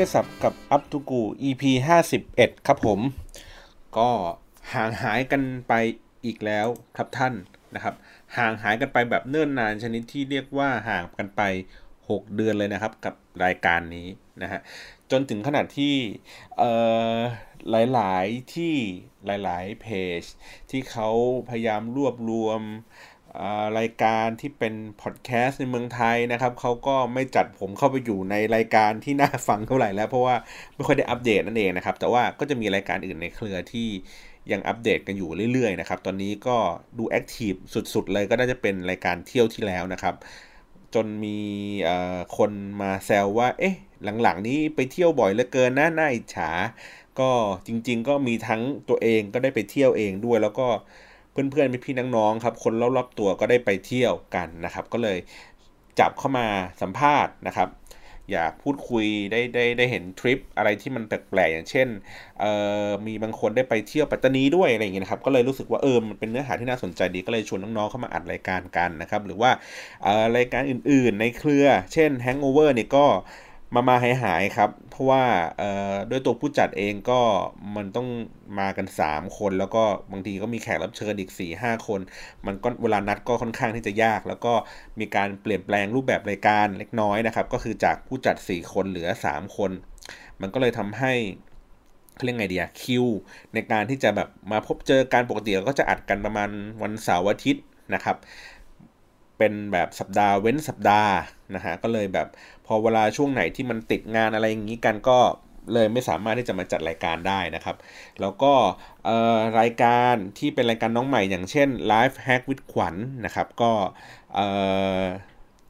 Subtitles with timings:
[0.00, 1.62] ไม่ได้สับกับอัพทูกู EP
[2.14, 3.00] 51 ครับผม
[3.98, 4.10] ก็
[4.74, 5.72] ห่างหายกันไป
[6.24, 7.34] อีกแล้วครับท่าน
[7.74, 7.94] นะครับ
[8.36, 11.42] ห่างหายกันไปแบบเนิ่นนานชนิดที่เรียกว่าห่างกันไป
[11.88, 14.08] 6 เดือนเลยนะครับกับรายการนี้
[14.42, 14.60] นะฮะ
[15.10, 15.94] จนถึงขนาดที่
[16.58, 16.72] เอ่
[17.14, 17.16] อ
[17.70, 18.74] หลาย ๆ ที่
[19.26, 19.86] หลาย ๆ เพ
[20.20, 20.22] จ
[20.70, 21.08] ที่เขา
[21.48, 22.60] พยายามรวบรวม
[23.78, 30.36] รายการที่เป็นพอดแคสต์ในเมืองไทยนะครับเขาก็ไม่จัดผมเข้าไปอยู่ในรายการที่น่าฟังเท่าไหร่แล้ว เพราะว่า
[30.74, 33.88] ไม่ค่อยได้อัปเดตนั่นเองนะครับ แต่ว่าก็จะมีรายการอื่นในเครือที่
[34.52, 36.56] ยังอัปเดตกันอยู่เรื่อยๆนะครับ ตอนนี้ก็
[36.98, 37.52] ดู active
[37.94, 40.14] สุดๆเลยก็น่าจะเป็นรายการเที่ยวที่แล้วนะครับ
[40.94, 41.38] จนมี
[42.36, 43.74] คนมาแซวว่า เอ๊ะ
[44.22, 46.50] หลังๆ นี้ไปเที่ยวบ่อยเหลือเกินนะน่าอิจฉา
[47.20, 47.30] ก็
[47.66, 50.66] จริง ๆ ก็มีทั้งตัวเองก็ได้ไปเที่ยวเองด้วยแล้วก็
[51.32, 55.18] เพื่อนๆพี่น้องๆครับคนรอบๆตัวก็ได้ไปเที่ยวกันนะครับ ก็เลย
[56.00, 56.46] จับเข้ามา
[56.80, 57.68] สัมภาษณ์นะครับ
[58.32, 61.88] อยากพูดคุยได้ได้ได้เห็นทริปอะไรที่มันแปลกๆอย่างเช่น
[62.40, 62.52] เอ่
[62.86, 69.50] อมีบางคนได้ไปเที่ยวปัตตานีด้วยอะไรอย่างเงี้ยนะครับก็เลยรู้สึกว่าเออมันเป็นเนื้อหาที่น่าสนใจดีก็เลยชวนน้องๆเข้ามาอัดรายการกันนะครับ หรือว่า
[70.02, 73.06] เอ่อรายการอื่นๆในเครือ เช่น Hangover เนี่ยก็
[73.74, 75.22] มามาหายหายครับ เพราะว่า
[76.10, 77.20] ด้วยตัวผู้จัดเองก็
[77.76, 78.08] มันต้อง
[78.58, 79.82] มากัน 3 คน แล้วก็
[80.12, 82.00] บางทีก็มีแขกรับเชิญอีก 4 5 คน
[82.46, 84.52] มันก็เวลานัดก็ค่อนข้างที่จะยาก แล้วก็
[85.00, 89.70] มีการเปลี่ยนแปลงรูปแบบรายการเล็กน้อยนะครับ ก็คือจากผู้จัด 4 คนเหลือ 3 คน
[90.40, 91.12] มันก็เลยทำให้
[92.22, 93.04] เรียกไงดีอะคิว
[93.54, 96.50] ในการที่จะแบบมาพบเจอการปกติก็จะอัดกันประมาณ
[96.82, 98.16] วันเสาร์อาทิตย์นะครับ
[99.38, 101.14] เป็นแบบสัปดาห์เว้นสัปดาห์
[101.54, 102.28] นะฮะก็เลยแบบ
[102.72, 105.18] อเวลาช่วงไหนที่มันติดงานอะไรอย่างนี้กันก็
[105.74, 107.76] เลยไม่สามารถที่จะมาจัดรายการได้นะครับ
[108.20, 108.52] แล้วก็
[109.60, 113.72] รายการที่เป็นรายการน้องใหม่อย่างเช่น Live Hack with ขวัญนนะครับ ก็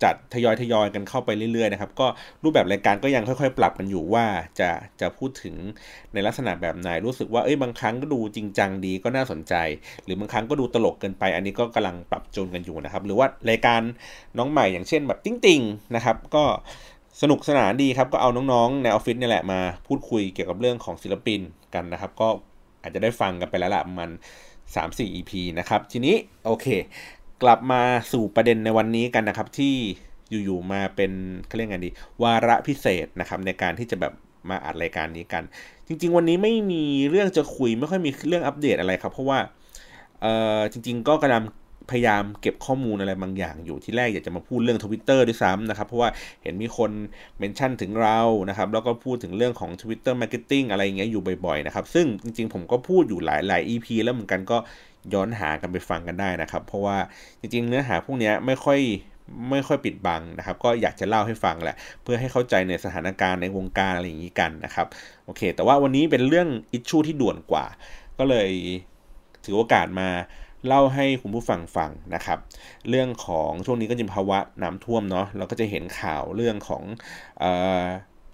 [0.03, 2.07] จัดทยอยทยอยกันเข้าไปเรื่อยๆนะครับก็
[2.43, 4.25] รูปแบบรายการก็ยังค่อยๆ ปรับกันอยู่ว่า
[4.61, 5.55] จะจะพูดถึง
[6.15, 9.55] ในลักษณะแบบไหนรู้สึกว่าเอ้ยบางครั้งก็ดูจริงจังดีก็น่าสนใจ
[10.05, 13.81] หรือบางครั้งก็ดูตลกเกินไป อันนี้ก็กำลังปรับจูนกันอยู่นะครับ หรือว่ารายการ
[14.39, 15.61] น้องใหม่อย่างเช่นแบบติ้งติง
[15.95, 16.45] นะครับ ก็
[17.23, 21.41] สนุกสนานดีครับก็เอาน้องๆในออฟฟิศนี่แหละมาพูดคุยเกี่ยวกับเรื่องของศิลปิน
[21.75, 22.29] กันนะครับ ก็
[22.83, 24.11] อาจจะได้ฟังกันไปแล้วละมัน
[24.75, 26.15] 3-4 EP นะครับ ทีนี้
[26.47, 26.67] โอเค
[27.43, 29.75] กลับมาสู่ประเด็นในวันนี้กันนะครับ ที่
[30.31, 31.13] อยู่ๆมาเป็น
[31.47, 31.91] เขาเรียกไงดี
[32.23, 34.13] วาระพิเศษนะครับ ในการที่จะแบบ
[34.51, 35.43] มาอัดรายการนี้กัน
[35.87, 39.39] จริง ๆ วันนี้ไม่มีเรื่องจะคุยไม่ค่อยมีเรื่องอัปเดตอะไรครับ เพราะว่า
[40.23, 40.27] เอ
[40.59, 41.43] อจริง ๆ ก็กำลัง
[41.91, 46.09] พยายามเก็บข้อมูลอะไรบางอย่างอยู่ที่แรกอยากจะมาพูดเรื่องทวิตเตอร์ด้วยซ้ำนะครับ เพราะว่า
[46.43, 46.91] เห็นมีคน
[47.39, 54.59] เมนชั่นถึงเรานะครับ แล้วก็พูดถึงเรื่องของ Twitter Marketing อะไรอย่างเงี้ยอยู่บ่อยๆนะครับ ซึ่งจริงๆ ผมก็พูดอยู่หลายหลาย EP แล้วเหมือนกันก็
[55.15, 56.99] ย้อนหากันไปฟังกันได้นะครับ เพราะว่า
[57.41, 58.81] จริงๆ เนื้อหาพวกนี้ไม่ค่อย
[59.51, 64.87] ไม่ค่อยปิดบังนะครับ ก็อยากจะเล่าให้ฟังแหละ เพื่อให้เข้าใจในสถานการณ์ในวงการอะไรอย่างนี้กันนะครับ
[65.25, 67.67] โอเค แต่ว่าวันนี้เป็นเรื่องอิชชูที่ด่วนกว่า
[68.19, 68.51] ก็เลย
[69.45, 70.09] ถือโอกาสมา
[70.67, 72.39] เล่าให้คุณผู้ฟังฟังนะครับ
[72.89, 76.83] เรื่องของช่วงนี้ก็จะภาวะน้ำท่วมเนาะเราก็จะเห็นข่าวเรื่องของ
[77.43, 77.45] อ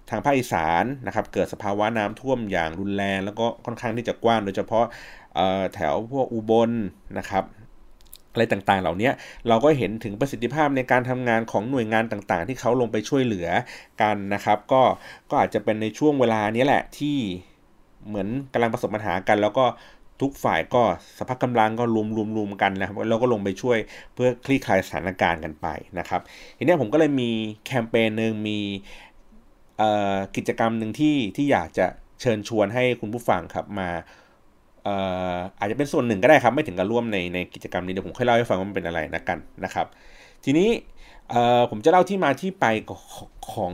[0.09, 4.85] ทางภาคอีสานนะครับ เกิดสภาวะน้ำท่วมอย่างรุนแรง แล้วก็ค่อนข้างที่จะกว้างโดยเฉพาะ
[5.73, 6.71] แถวพวกอุบล
[7.17, 7.43] นะครับ
[8.33, 9.09] อะไรต่างๆ เหล่านี้
[9.47, 13.47] เราก็เห็นถึงประสิทธิภาพในการทำงานของหน่วยงานต่างๆ ที่เขาลงไปช่วยเหลือ
[14.01, 14.81] กันนะครับ ก็
[15.29, 17.17] ก็อาจจะเป็นในช่วงเวลานี้แหละที่
[18.07, 19.65] เหมือนกำลังประสบปัญหากัน แล้วก็
[20.21, 20.83] ทุกฝ่ายก็
[21.19, 23.77] สภาพกำลังก็รวมรวมรวมกันนะครับแล้วก็ลงไปช่วย
[24.13, 25.67] เพื่อคลี่คลายสถานการณ์กันไป
[25.99, 26.21] นะครับ
[26.57, 27.29] ทีนี้ผมก็เลยมี
[27.65, 28.59] แคมเปญหนึ่งมี
[30.35, 31.85] กิจกรรมหนึ่งที่ที่อยากจะ
[32.21, 33.89] เชิญชวนให้คุณผู้ฟังครับมา
[35.59, 39.87] อาจจะเป็นส่วนหนึ่งก็ได้ครับ ไม่ถึงกับร่วมในในกิจกรรมนี้เดี๋ยวผมค่อยเล่าให้ฟังว่ามันเป็นอะไรนะกันนะครับ
[40.43, 40.69] ทีนี้
[41.69, 42.65] ผมจะเล่าที่มาที่ไป
[43.53, 43.73] ของ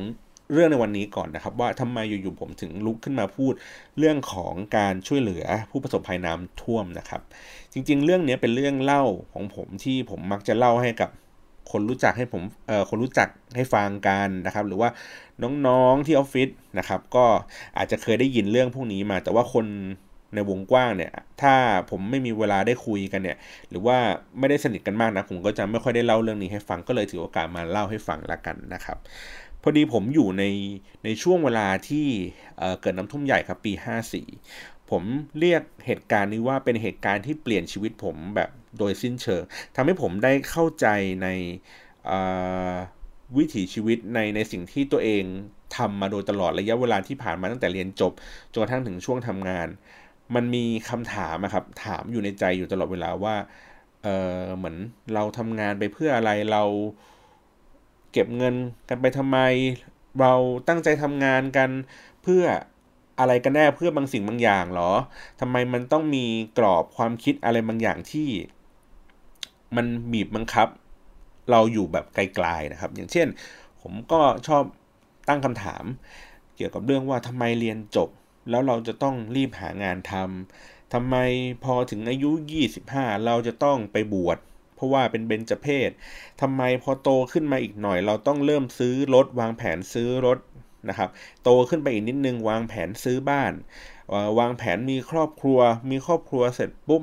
[0.53, 3.53] เรื่องในวันนี้ก่อนนะครับ ว่าทำไมอยู่ๆผมถึงลุกขึ้นมาพูด
[3.97, 7.21] เรื่องของการช่วยเหลือผู้ประสบภัยน้ำท่วมนะครับ
[7.73, 11.09] จริงๆ เรื่องนี้เป็นเรื่องเล่าของผมที่ผมมักจะเล่าให้กับ
[11.71, 14.89] คนรู้จักให้ผมเอ่อคนรู้จักให้ฟังกันนะครับ หรือว่า
[15.67, 17.25] น้องๆที่ออฟฟิศนะครับ ก็
[17.77, 19.65] อาจจะเคยได้ยินเรื่องพวกนี้มา แต่ว่าคน
[20.35, 21.55] ในวงกว้างเนี่ย ถ้า
[21.89, 23.37] ผมไม่มีเวลาได้คุยกันเนี่ย
[23.69, 23.97] หรือว่า
[24.39, 28.97] ไม่ได้สนิทกันมากนะ ผมก็จะไม่ค่อยได้เล่าเรื่องนี้ให้ฟัง ก็เลยถือโอกาสมาเล่าให้ฟังละกันนะครับ
[29.61, 30.43] พอดีผมอยู่ใน
[31.05, 32.07] ในช่วงเวลาที่
[32.81, 33.73] เกิดน้ำท่วมใหญ่ครับปี
[34.31, 35.03] 54 ผม
[35.39, 38.49] เรียกเหตุการณ์นี้ว่าเป็นเหตุการณ์ที่เปลี่ยนชีวิตผมแบบ
[38.79, 39.41] โดยสิ้นเชิง
[39.75, 40.87] ทำให้ผมได้เข้าใจ
[41.23, 41.27] ใน
[43.37, 45.23] วิถีชีวิตในในสิ่งที่ตัวเอง
[45.77, 48.11] ทำมาโดยตลอดระยะเวลาที่ผ่านมาตั้งแต่เรียนจบ
[48.51, 49.67] จนกระทั่งถึงช่วงทำงาน
[50.35, 53.35] มันมีคำถามนะครับถามอยู่ในใจอยู่ตลอดเวลาว่า
[54.03, 54.07] เอ
[54.39, 54.75] อเหมือน
[55.13, 56.63] เราทำงานไปเพื่ออะไรเรา
[58.11, 58.55] เก็บเงิน
[58.89, 59.37] กันไปทำไม
[60.21, 60.33] เรา
[60.67, 61.69] ตั้งใจทำงานกัน
[62.23, 62.43] เพื่อ
[63.19, 64.91] อะไรกันแน่เพื่อบางสิ่งบางอย่างหรอ
[65.39, 66.25] ทำไมมันต้องมี
[66.57, 68.29] กรอบความคิดอะไรบางอย่างที่
[69.75, 70.67] มันบีบบังคับ
[71.51, 73.27] เราอยู่แบบไกลๆนะครับ อย่างเช่น
[73.81, 74.63] ผมก็ชอบ
[75.27, 75.83] ตั้งคำถาม
[76.55, 78.09] เกี่ยวกับเรื่องว่าทำไมเรียนจบ
[78.49, 81.15] แล้วเราจะต้องรีบหางานทำทำไม
[81.63, 82.31] พอถึงอายุ
[82.77, 84.37] 25 เราจะต้องไปบวช
[84.75, 85.89] เพราะว่าเป็นเบญจเพศ
[86.41, 90.39] ทำไมพอโตขึ้นมาอีกหน่อย เราต้องเริ่มซื้อรถวางแผนซื้อรถ
[90.89, 91.09] นะครับ
[91.43, 93.53] โตขึ้นไปอีกนิดนึงวางแผนซื้อบ้าน
[94.39, 95.59] วางแผนมีครอบครัว
[95.91, 97.01] มีครอบครัวเสร็จปุ๊บ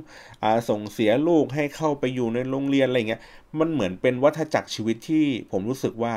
[0.68, 3.22] ส่งเสียลูกให้เข้าไปอยู่ในโรงเรียนอะไรเงี้ย
[3.58, 6.14] มันเหมือนเป็นวัฏจักรชีวิตที่ผมรู้สึกว่า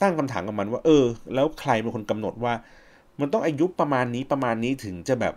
[0.00, 1.04] ตั้งคำถามกับมันว่า เออ
[1.34, 2.54] แล้วใครเป็นคนกำหนดว่า
[3.20, 5.34] มันต้องอายุประมาณนี้ประมาณนี้ถึงจะแบบ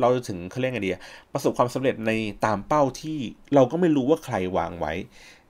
[0.00, 0.90] เราจะถึงเขาเรียกไงดี
[1.32, 2.12] ประสบความสำเร็จใน
[2.44, 3.18] ตามเป้าที่
[3.54, 4.92] เราก็ไม่รู้ว่าใครวางไว้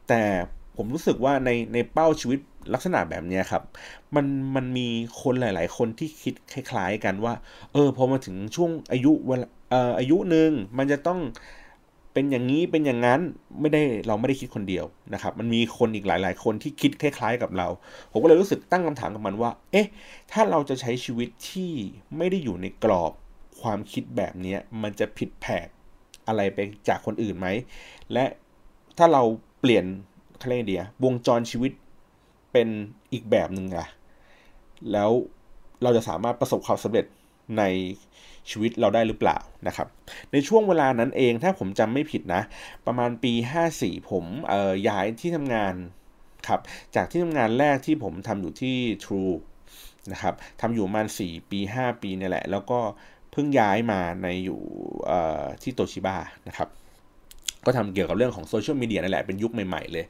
[0.08, 0.22] แต่
[0.76, 2.40] ผมรู้สึกว่าในในเป้าชีวิต
[2.74, 3.62] ลักษณะแบบนี้ครับ
[4.14, 4.88] มันมันมี
[5.22, 7.34] คนหลาย ๆ คนที่คิดคล้าย ๆ กันว่า
[7.72, 9.48] เออพอมาถึงช่วงอายุเวลา
[9.98, 11.20] อายุหนึ่งมันจะต้อง
[12.14, 13.20] เป็นอย่างนี้เป็นอย่างนั้น
[13.60, 14.84] ไม่ได้เราไม่ได้คิดคนเดียว
[15.14, 17.68] นะครับ มันมีคนอีกหลาย ๆ คนที่คิดคล้าย ๆ กับเรา
[18.12, 19.88] ผมก็เลยรู้สึกตั้งคำถามกับมันว่า เอ๊ะ
[20.32, 21.72] ถ้าเราจะใช้ชีวิตที่
[22.16, 23.12] ไม่ได้อยู่ในกรอบ
[23.60, 25.66] ความคิดแบบนี้มันจะผิดแผก
[26.28, 26.58] อะไรไป
[26.88, 27.48] จากคนอื่นไหม
[28.12, 28.24] และ
[28.98, 29.22] ถ้าเรา
[29.60, 29.84] เปลี่ยน
[30.42, 31.72] คาเดียวงจรชีวิต
[32.52, 32.68] เป็น
[33.12, 33.86] อีกแบบหนึ่งอะ
[34.92, 35.10] แล้ว
[35.82, 37.06] เราจะสามารถประสบความสำเร็จ
[37.58, 37.62] ใน
[38.50, 39.88] ชีวิตเราได้หรือเปล่านะครับ
[40.32, 42.42] ในช่วงเวลานั้นเองถ้าผมจำไม่ผิดนะ
[42.86, 43.32] ประมาณปี
[43.72, 44.24] 54 ผม
[44.88, 45.74] ย้ายที่ทำงาน
[46.48, 46.60] ครับ
[46.96, 49.34] จากที่ทำงานแรกที่ผมทำอยู่ที่ True
[50.12, 52.78] นะครับทำอยู่ประมาณ 4 ปี 5 ปีนี่แหละ แล้วก็
[53.32, 54.60] เพิ่งย้ายมาในอยู่
[55.62, 56.16] ที่โตชิบะ
[56.48, 56.68] นะครับ
[57.66, 60.04] ก็ทำเกี่ยวกับเรื่องของโซเชียลมีเดียนั่นแหละเป็นยุคใหม่ ๆ เลย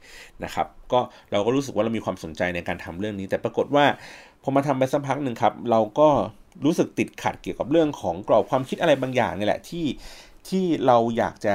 [0.45, 1.01] นะครับก็
[1.31, 3.85] เราก็รู้สึกว่าเรามีความสนใจในการทำเรื่องนี้ แต่ปรากฏว่า
[4.43, 6.09] พอมาทำไปสักพักหนึ่งครับ เราก็
[6.65, 9.87] รู้สึกติดขัดเกี่ยวกับเรื่องของกรอบความคิดอะไรบางอย่างนี่แหละที่
[10.49, 11.55] ที่เราอยากจะ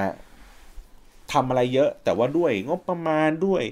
[1.33, 3.63] ทำอะไรเยอะ แต่ว่าด้วยงบประมาณด้วย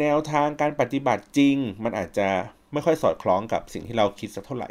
[0.00, 2.28] แนวทางการปฏิบัติจริง มันอาจจะ
[2.72, 4.70] ไม่ค่อยสอดคล้องกับสิ่งที่เราคิดสักเท่าไหร่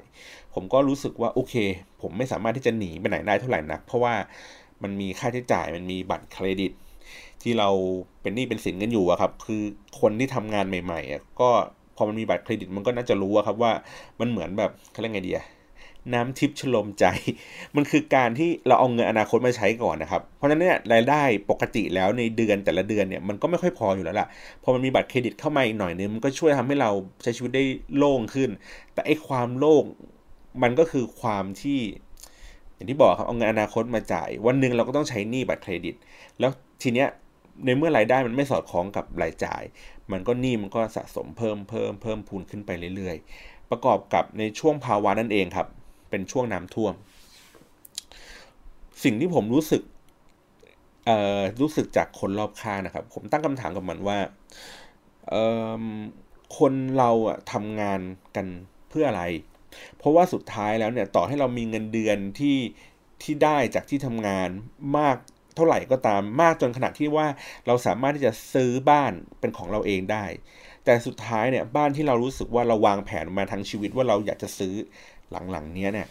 [0.53, 1.55] ผมก็รู้สึกว่าโอเค
[2.01, 4.15] ผมไม่สามารถที่จะหนีไปไหนได้เท่าไหร่นัก เพราะว่า
[4.83, 6.71] มันมีค่าใช้จ่ายมันมีบัตรเครดิต
[7.41, 7.69] ที่เรา
[8.21, 9.63] เป็นหนี้เป็นสินกันอยู่อะครับ คือ
[9.99, 11.51] คนที่ทำงานใหม่ๆก็
[11.97, 13.71] พอมันมีบัตรเครดิตมันก็น่าจะรู้ครับว่า
[14.19, 15.45] มันเหมือนแบบเขาเรียกไงดีอะ
[16.13, 17.05] น้ำทิพย์ชโลมใจ
[17.75, 24.27] มันคือการที่เราเอาเงินอนาคตมาใช้ก่อนนะครับ เพราะฉะนั้นเนี่ยรายได้ปกติแล้วในเดือนแต่ละเดือนเนี่ยมันก็ไม่ค่อยพออยู่แล้วล่ะ
[24.63, 26.91] พอมันมีบัตรเครดิตเข้ามาอีกหน่อยนึงมันก็ช่วยทำให้เรา
[27.23, 27.63] ใช้ชีวิตได้
[27.97, 28.49] โล่งขึ้น
[28.93, 29.83] แต่ไอ้ความโล่ง
[30.63, 31.79] มันก็คือความที่
[32.73, 35.95] อย่างที่บอกครับเอาเงินอนาคตมาจ่าย วันหนึ่งเราก็ต้องใช้หนี้บัตรเครดิต
[36.39, 36.51] แล้ว
[36.83, 37.07] ทีเนี้ย
[37.65, 39.61] ในเมื่อรายได้มันไม่สอดคล้องกับรายจ่าย
[40.11, 45.67] มันก็หนี้มันก็สะสมเพิ่มเพิ่มเพิ่มพูนขึ้นไปเรื่อยๆ ประกอบกับในช่วงภาวะนั่นเองครับ
[46.09, 46.93] เป็นช่วงน้ำท่วม
[49.03, 49.81] สิ่งที่ผมรู้สึก
[51.05, 54.17] เอ่อรู้สึกจากคนรอบข้างนะครับ ผมตั้งคำถามกับมันว่า
[55.29, 55.43] เอ่
[55.81, 55.83] อ
[56.57, 57.99] คนเราอะทำงาน
[58.35, 58.47] กัน
[58.89, 59.23] เพื่ออะไร
[59.97, 62.57] เพราะว่าสุดท้ายแล้วเนี่ยต่อให้เรามีเงินเดือนที่
[63.23, 64.49] ที่ได้จากที่ทำงาน
[64.97, 65.17] มาก
[65.57, 67.27] เท่าไหร่ก็ตามมากจนขนาดที่ว่า
[67.67, 70.25] เราสามารถที่จะซื้อบ้านเป็นของเราเองได้
[70.85, 74.73] แต่สุดท้ายเนี่ยบ้านที่เรารู้สึกว่าเราวางแผนมาทั้งชีวิตว่าเราอยากจะซื้อ
[75.51, 76.07] หลังๆเนี้ยเนี่ย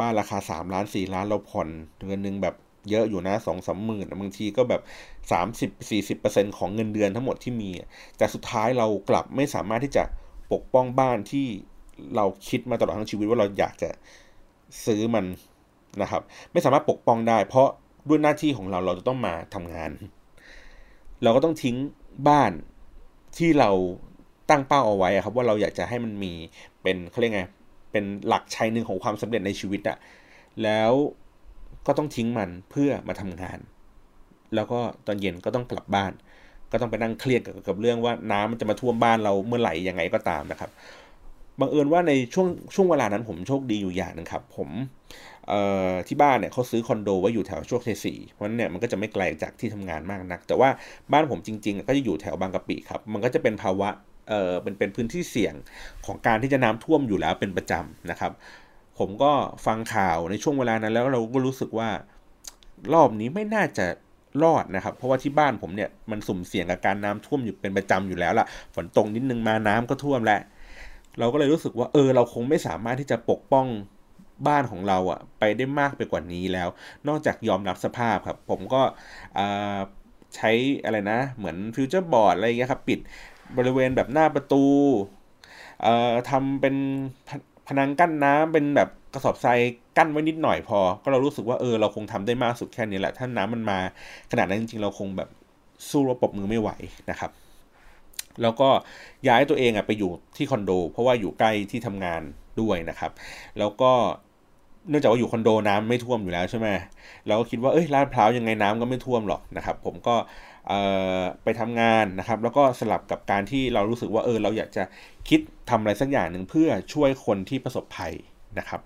[0.00, 2.54] บ้านราคา 3 ล้าน 4 ล้านเราผ่อนเดือนนึงแบบ
[2.90, 4.82] เยอะอยู่นะสองสามหมื่นบางทีก็แบบ
[6.48, 7.70] 30-40%ของเงินเดือนทั้งหมดที่มี
[8.18, 10.04] แต่สุดท้ายเรากลับไม่สามารถที่จะ
[10.52, 11.46] ปกป้องบ้านที่
[12.16, 13.90] เราคิดมาตลอดทั้งชีวิตว่าเราอยากจะ
[14.86, 15.24] ซื้อมัน
[16.02, 17.68] นะครับ ไม่สามารถปกป้องได้ เพราะ
[18.08, 19.90] ด้วยหน้าที่ของเราเราจะต้องมาทำงาน
[21.22, 21.76] เราก็ต้องทิ้ง
[22.28, 22.52] บ้าน
[23.36, 23.70] ที่เรา
[24.50, 26.32] ตั้งเป้าเอาไว้ครับ ว่าเราอยากจะให้มันมี
[26.82, 27.42] เป็นเขาเรียกไง
[27.92, 29.98] เป็นหลักชัยหนึ่งของความสำเร็จในชีวิตอะ
[30.62, 30.92] แล้ว
[31.86, 33.58] ก็ต้องทิ้งมันเพื่อมาทำงาน
[34.54, 36.12] แล้วก็ตอนเย็นก็ต้องกลับบ้าน
[36.72, 40.70] ก็ต้องไปนั่งเครียดกับเรื่องว่าน้ำมันจะมาท่วมบ้านเราเมื่อไหร่ยังไงก็ตามนะครับ
[41.60, 44.68] บังเอิญว่าในช่วงช่วงเวลานั้นผมโชคดีอยู่อย่างนึงครับ ผม
[46.08, 50.68] ที่บ้านเนี่ยเขาซื้อคอนโดไว้อยู่แถวโชคชัยสี่เพราะนั้นเนี่ยมันก็จะไม่ไกลจากที่ทำงานมากนัก แต่ว่า
[51.12, 53.88] บ้านผมจริง ๆ ก็จะอยู่แถวบางกะปิครับ มันก็จะเป็นภาวะ
[54.28, 55.54] เอ่อเป็นเป็นพื้นที่เสี่ยง
[56.06, 58.32] ของการที่จะน้ำท่วมอยู่แล้วเป็นประจำนะครับ
[58.98, 59.32] ผมก็
[59.66, 61.88] ฟังข่าวในช่วงเวลานั้น แล้วเราก็รู้สึกว่า
[62.94, 63.86] รอบนี้ไม่น่าจะ
[64.42, 70.40] รอดนะครับ เพราะว่าที่บ้านผมเนี่ยมันสุ่มเสี่ยงกับการน้ำท่วมอยู่เป็นประจำอยู่แล้วล่ะ ฝนตกนิดนึงมาน้ำก็ท่วมแล้ว
[71.18, 73.66] เราก็เลยรู้สึกว่าเออเราคงไม่สามารถที่จะปกป้อง
[74.46, 76.68] บ้านของเราอะไปได้มากไปกว่านี้แล้ว
[77.08, 78.82] นอกจากยอมรับสภาพครับ ผมก็
[80.36, 80.50] ใช้
[80.84, 82.98] อะไรนะ เหมือนฟิวเจอร์บอร์ดอะไรเงี้ยครับ ปิด
[83.56, 84.64] บริเวณแบบหน้าประตู
[86.30, 86.74] ทำเป็น
[87.68, 89.60] พนังกั้นน้ำเป็นแบบกระสอบทราย
[89.96, 93.78] กั้นไว้นิดหน่อยพอ ก็เรารู้สึกว่าเออเราคงทำได้มากสุดแค่นี้แหละ ถ้าน้ำมันมา
[94.30, 95.28] ขนาดนั้นจริงๆ เราคงแบบ
[95.88, 96.70] สู้ระบบมือไม่ไหว
[97.10, 97.30] นะครับ
[98.42, 98.68] แล้วก็
[99.28, 102.22] ย้ายตัวเองอะไปอยู่ที่คอนโด เพราะว่าอยู่ใกล้ที่ทำงาน
[102.60, 103.12] ด้วยนะครับ
[103.58, 103.92] แล้วก็
[104.88, 106.68] เนื่องจากว่าอยู่คอนโดน้ำไม่ท่วมอยู่แล้วใช่ไหม
[107.26, 110.16] เราก็คิดว่าเอ้ยลาดพร้าวยังไงน้ำก็ไม่ท่วมหรอกนะครับ ผมก็
[111.44, 114.82] ไปทำงานนะครับ แล้วก็สลับกับการที่เรารู้สึกว่าเออเราอยากจะ
[115.28, 115.40] คิด
[115.70, 118.12] ทำอะไรสักอย่างหนึ่งเพื่อช่วยคนที่ประสบภัย
[118.58, 118.80] นะครับ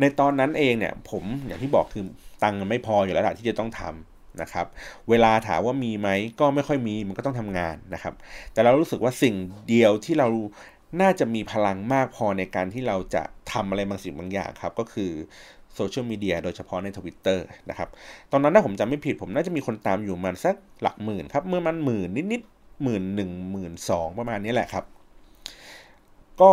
[0.00, 2.04] ในตอนนั้นเองเนี่ยผมอย่างที่บอกคือ
[2.42, 4.66] ตังค์ไม่พออยู่แล้วแหละที่จะต้องทำนะครับ
[5.10, 6.08] เวลาถามว่ามีไหม
[6.40, 8.14] ก็ไม่ค่อยมีมันก็ต้องทำงานนะครับ
[8.52, 9.34] แต่เรารู้สึกว่าสิ่ง
[9.68, 10.28] เดียวที่เรา
[11.00, 15.10] น่าจะมีพลังมากพอในการที่เราจะทำอะไรบางสิ่งบางอย่างครับ ก็คือ
[15.74, 17.38] โซเชียลมีเดียโดยเฉพาะใน Twitter
[17.70, 17.88] นะครับ
[18.32, 24.84] ตอนนั้นถ้าผมจำไม่ผิดผมน่าจะมีคนตามอยู่มันสักหลักหมื่นครับ เมื่อมันหมื่นนิดๆหมื่นหนึ่งหมื่นสองประมาณนี้แหละครับ
[26.40, 26.52] ก็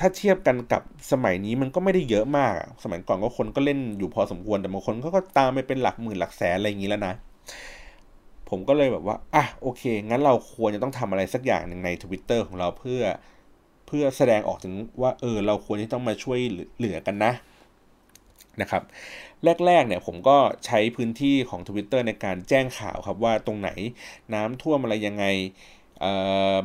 [0.00, 0.82] ถ้าเทียบกันกับ
[1.12, 7.14] สมัยนี้มันก็ไม่ได้เยอะมาก สมัยก่อนก็คนก็เล่นอยู่พอสมควร แต่บางคนเขาก็ตามไปเป็นหลักหมื่นหลักแสนอะไรอย่างนี้แล้วนะ
[8.48, 13.02] ผมก็เลยแบบว่า อะโอเค งั้นเราควรจะต้องทำอะไรสักอย่างหนึ่งใน Twitter ของเราเพื่อ
[13.86, 16.40] เพื่อแสดงออกถึงว่าเออเราควรที่ต้องมาช่วย
[16.76, 17.32] เหลือกันนะ
[18.60, 18.82] นะครับ
[19.66, 23.70] แรกๆเนี่ยผมก็ใช้พื้นที่ของ Twitter ในการแจ้งข่าวครับว่าตรงไหน
[24.34, 25.24] น้ำท่วมอะไรยังไง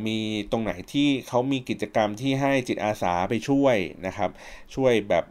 [0.07, 0.17] มี
[0.51, 4.29] ตรงไหนที่เขามีกิจกรรมที่ให้จิตอาสาไปช่วยนะครับ
[4.75, 5.25] ช่วยแบบ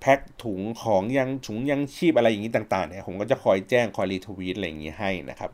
[0.00, 5.50] แพ็คถุงของยังถุงยังชีพอะไรอย่างนี้ต่างๆเนี่ยผมก็จะคอยแจ้งคอยรีทวีตอะไรอย่างนี้ให้นะครับ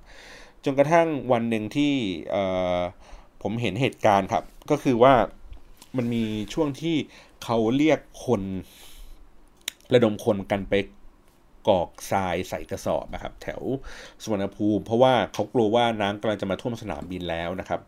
[0.65, 1.95] จนกระทั่งวันหนึ่งที่
[3.43, 5.15] ผมเห็นเหตุการณ์ครับ ก็คือว่า
[5.97, 6.97] มันมีช่วงที่
[7.45, 8.43] เขาเรียกคน
[9.95, 10.75] ระดมคนกันไป
[11.69, 13.63] กอกทรายใส่กระสอบนะครับ แถว
[14.23, 17.81] สุวรรณภูมิ เพราะว่าเขากลัวว่าน้ำกำลังจะมาท่วมสนามบินแล้วนะครับ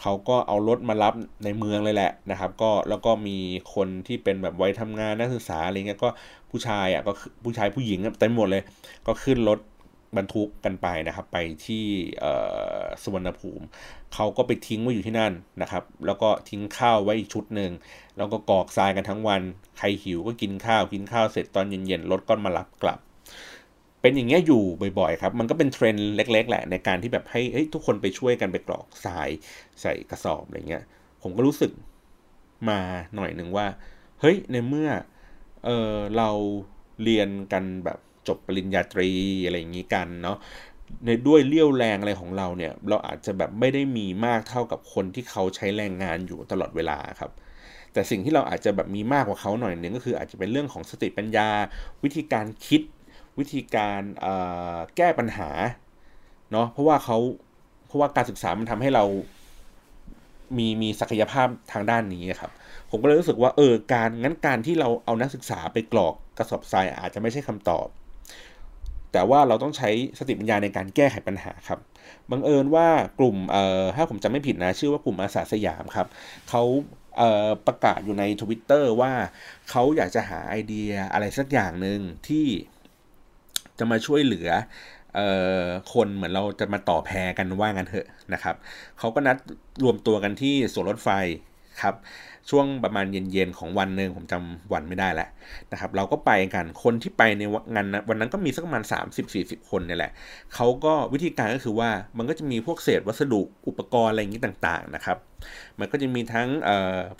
[0.00, 1.14] เขาก็เอารถมารับ
[1.44, 3.38] ในเมืองเลยแหละนะครับ ก็แล้วก็มี
[3.74, 6.08] คนที่เป็นแบบไวัยทำงานนักศึกษาอะไรเงี้ยก็
[6.50, 7.12] ผู้ชายอะก็
[7.44, 8.62] ผู้ชายผู้หญิงเต็มหมดเลย
[9.06, 9.58] ก็ขึ้นรถ
[10.16, 11.84] บรรทุกกันไปนะครับ ไปที่
[13.02, 13.64] สุวรรณภูมิ
[14.14, 17.72] เขาก็ไปทิ้งไว้อยู่ที่นั่นนะครับ แล้วก็ทิ้งข้าวไว้อีกชุดหนึ่ง
[18.16, 19.42] แล้วก็กอกทรายกันทั้งวัน
[19.78, 22.98] ใครหิวก็กินข้าวกินข้าวเสร็จตอนเย็นๆรถก็มารับกลับ
[24.00, 24.62] เป็นอย่างเงี้ยอยู่
[24.98, 29.28] บ่อยๆครับ มันก็เป็นเทรนด์เล็ก ๆ แหละในการที่แบบให้ทุกคนไปช่วยกันไปกรอกทราย
[29.80, 30.84] ใส่กระสอบอะไรเงี้ย
[31.22, 31.72] ผมก็รู้สึก
[32.68, 32.80] มา
[33.16, 33.66] หน่อยหนึ่งว่า
[34.20, 34.90] เฮ้ยในเมื่อ
[35.64, 36.30] เออเรา
[37.02, 37.98] เรียนกันแบบ
[38.30, 39.10] จบปริญญาตรี
[39.44, 40.38] อะไรอย่างนี้กันเนาะ
[41.06, 47.30] ในด้วยเลี้ยวแรงอะไรของเราเนี่ยเราอาจจะแบบไม่ได้มีมากเท่ากับคนที่เขาใช้แรงงานอยู่ตลอดเวลาครับ
[47.92, 51.48] แต่สิ่งที่เราอาจจะแบบมีมากกว่าเขาหน่อยนึงก็คืออาจจะเป็นเรื่องของสติปัญญา
[52.04, 52.82] วิธีการคิด
[53.38, 54.02] วิธีการ
[54.96, 55.50] แก้ปัญหา
[56.52, 57.18] เนาะเพราะว่าเขา
[57.86, 59.04] เพราะว่าการศึกษามันทำให้เรา
[60.56, 62.50] มีมีศักยภาพทางด้านนี้ครับ
[62.90, 67.86] ผมก็เลยรู้สึกว่าเออการงั้นการที่เราเอานักศึกษาไปกรอกกระสอบทรายอาจจะไม่ใช่คำตอบ
[69.12, 71.78] แต่ว่าเราต้องใช้สติปัญญาในการแก้ไขปัญหาครับ
[72.30, 72.88] บังเอิญว่า
[73.18, 76.06] กลุ่มเอ่อถ้าผมจำไม่ผิดนะชื่อว่ากลุ่มอาสาสยามครับ
[76.48, 76.62] เขา
[77.16, 79.12] เประกาศอยู่ใน Twitter ว่า
[79.70, 82.46] เขาอยากจะหาไอเดียอะไรสักอย่างหนึ่งที่
[83.78, 84.48] จะมาช่วยเหลือ
[85.16, 85.20] เอ
[85.62, 88.56] อคนเหมือนเราจะมาต่อแพรกันว่างันเถอะนะครับ
[88.98, 89.36] เขาก็นัด
[89.84, 91.10] รวมตัวกันที่สวนรถไฟ
[91.82, 91.94] ครับ
[92.50, 95.28] ช่วงประมาณเย็นๆของวันหนึ่งผมจำวันไม่ได้แล้ว
[95.72, 97.42] นะครับเราก็ไปกันคนที่ไปใน
[97.74, 98.82] งานวันนั้นก็มีสักประมาณ
[99.26, 100.12] 30-40 คนเนี่ยแหละ
[100.54, 105.18] เขาก็วิธีการก็คือว่ามันก็จะมีพวกเศษวัสดุอุปกรณ์อะไรอย่างนี้ต่างๆนะครับ
[105.78, 106.48] มันก็จะมีทั้ง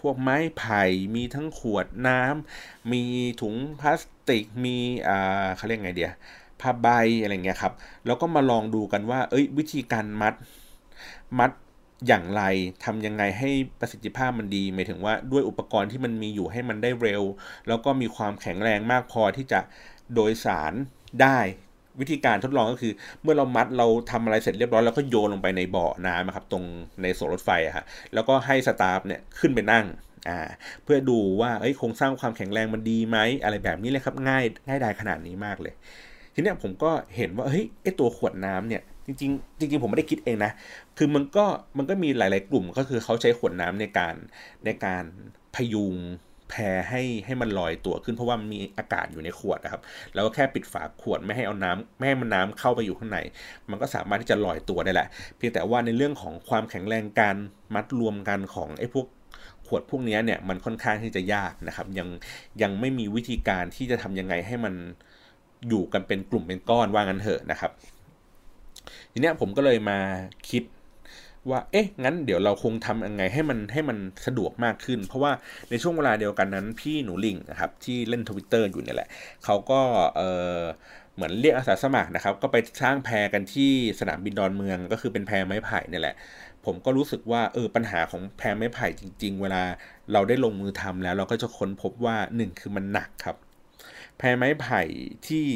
[0.01, 0.83] พวกไม้ไผ่
[1.17, 3.03] มีทั้งขวดน้ำมี
[3.41, 4.77] ถุงพลาสติกมี
[5.57, 6.13] เขาเรียกไงเดีย
[6.61, 6.89] ผ้าใบ
[7.23, 7.73] อะไรเงี้ยครับ
[8.07, 10.35] แล้วก็มาลองดูกันว่า เอ้ยวิธีการมัด
[11.39, 11.51] มัด
[12.07, 12.43] อย่างไร
[12.85, 17.23] ทำยังไงให้ประสิทธิภาพมันดีหมายถึงว่าด้วยอุปกรณ์ที่มันมีอยู่ให้มันได้เร็ว
[17.69, 19.61] แล้วก็มีความแข็งแรงมากพอที่จะ
[20.15, 20.73] โดยสาร
[21.23, 21.39] ได้
[22.01, 22.93] วิธีการทดลองก็คือ
[23.23, 26.65] เมื่อเรามัดเราทำอะไรเสร็จเรียบร้อยแล้วก็โยนลงไปในบ่อน้ำครับตรง
[27.03, 29.85] ในโซรถไฟอะฮะแล้วก็ให้สตาฟเนี่ยขึ้นไปนั่ง
[30.29, 30.39] อ่า
[30.85, 35.75] เพื่อดูว่าเอ้ยโครงสร้างความแข็งแรงมันดีไหมอะไรแบบนี้เลยครับง่ายง่ายดายขนาดนี้มากเลย
[36.35, 40.53] ทีเนี้ยผมก็เห็นว่าเฮ้ยไอตัวขวดน้ำเนี่ย จริงๆจริงๆผมไม่ได้คิดเองนะ
[40.99, 41.45] คือมันก็
[41.79, 44.15] มันก็มีหลาย ๆ กลุ่มก็คือเขาใช้ขวดน้ำในการ
[44.65, 45.05] ในการ
[45.55, 45.97] พยุง
[46.51, 49.83] แพรให้ให้มันลอยตัวขึ้นเพราะว่ามีอากาศอยู่ในขวดนะครับ
[50.15, 53.19] แล้วก็แค่ปิดฝาขวดไม่ให้เอาน้ำไม่ให้มันน้ำเข้าไปอยู่ข้างใน
[53.71, 57.37] มันก็สามารถที่จะลอยตัวได้แหละ เพียงแต่ว่าในเรื่องของความแข็งแรงการ
[57.75, 59.07] มัดรวมกันของไอ้พวก
[59.67, 62.09] ขวดพวกนี้เนี่ยมันค่อนข้างที่จะยากนะครับ ยัง
[62.63, 64.75] ยังไม่มีวิธีการที่จะทำยังไงให้มัน
[65.69, 67.71] อยู่กันเป็นกลุ่มเป็นก้อนว่างั้นเถอะนะครับ
[69.13, 69.99] ทีเนี้ยผมก็เลยมา
[70.51, 70.63] คิด
[71.51, 75.33] ว่า เอ๊ะ งั้นเดี๋ยวเราคงทำยังไงให้มันให้มันสะดวกมากขึ้น เพราะว่า
[75.71, 79.09] ในช่วงเวลาเดียวกันนั้น พี่หนูลิงนะครับที่เล่นทวิตเตอร์อยู่เนี่ยแหละ
[79.45, 79.81] เขาก็
[80.17, 80.21] เอ
[80.59, 80.61] อ
[81.15, 86.17] เหมือนเรียกอาสาสมัครนะครับ ก็ไปสร้างแพรกันที่สนามบินดอนเมือง ก็คือเป็นแพรไม้ไผ่เนี่ยแหละ
[86.65, 89.63] ผมก็รู้สึกว่าเออปัญหาของแพรไม้ไผ่จริง ๆ เวลา
[90.13, 93.37] เราได้ลงมือทำแล้ว เราก็จะค้นพบว่าหนึ่งคือมันหนักครับ
[94.19, 94.83] แพรไม้ไผ่
[95.27, 95.47] ที่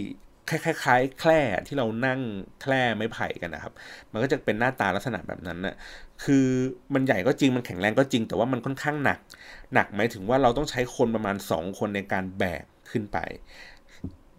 [0.50, 2.20] คล้ายๆแคร่ที่เรานั่ง
[2.62, 3.72] แคร่ไม้ไผ่กันนะครับ
[4.12, 5.74] มันก็จะเป็นหน้าตาลักษณะแบบนั้นนะ่ะ
[6.24, 6.46] คือ
[6.94, 9.18] มันใหญ่ก็จริงมันแข็งแรงก็จริง แต่ว่ามันค่อนข้างหนัก
[9.74, 13.18] หนักหมายถึงว่าเราต้องใช้คนประมาณ 2 คนในการแบกขึ้นไป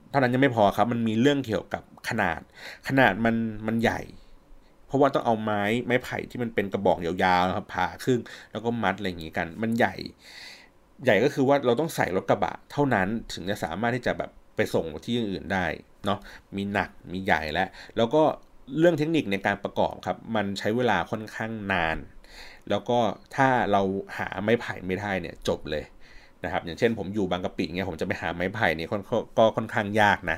[0.10, 2.40] เท่านั้นยังไม่พอครับ มันมีเรื่องเกี่ยวกับขนาด
[2.88, 3.36] ขนาดมัน
[3.68, 4.02] มันใหญ่
[4.88, 8.20] เพราะว่าต้องเอาไม้ไม้ไผ่ที่มันเป็นกระบอกยาวๆนะครับผ่าครึ่ง
[8.52, 9.96] แล้วก็มัดอะไรอย่างงี้กัน มันใหญ่
[11.04, 15.66] ใหญ่ก็คือว่าเราต้องใส่รถกระบะ เท่านั้นถึงจะสามารถที่จะแบบไปส่งที่อื่นได้
[16.06, 16.20] เนาะ
[16.58, 18.24] มีหนักมีใหญ่แล้วแล้วก็
[18.80, 21.98] เรื่องเทคนิคในการประกอบครับ มันใช้เวลาค่อนข้างนาน
[22.70, 22.98] แล้วก็
[23.36, 23.82] ถ้าเรา
[24.18, 25.84] หาไม้ไผ่ไม่ได้เนี่ยจบเลย
[26.44, 28.88] นะครับอย่างเช่นผมอยู่บางกะปิเงี้ยผมจะไปหาไม้ไผ่เนี่ย
[29.38, 30.38] ก็ค่อนข้างยากนะ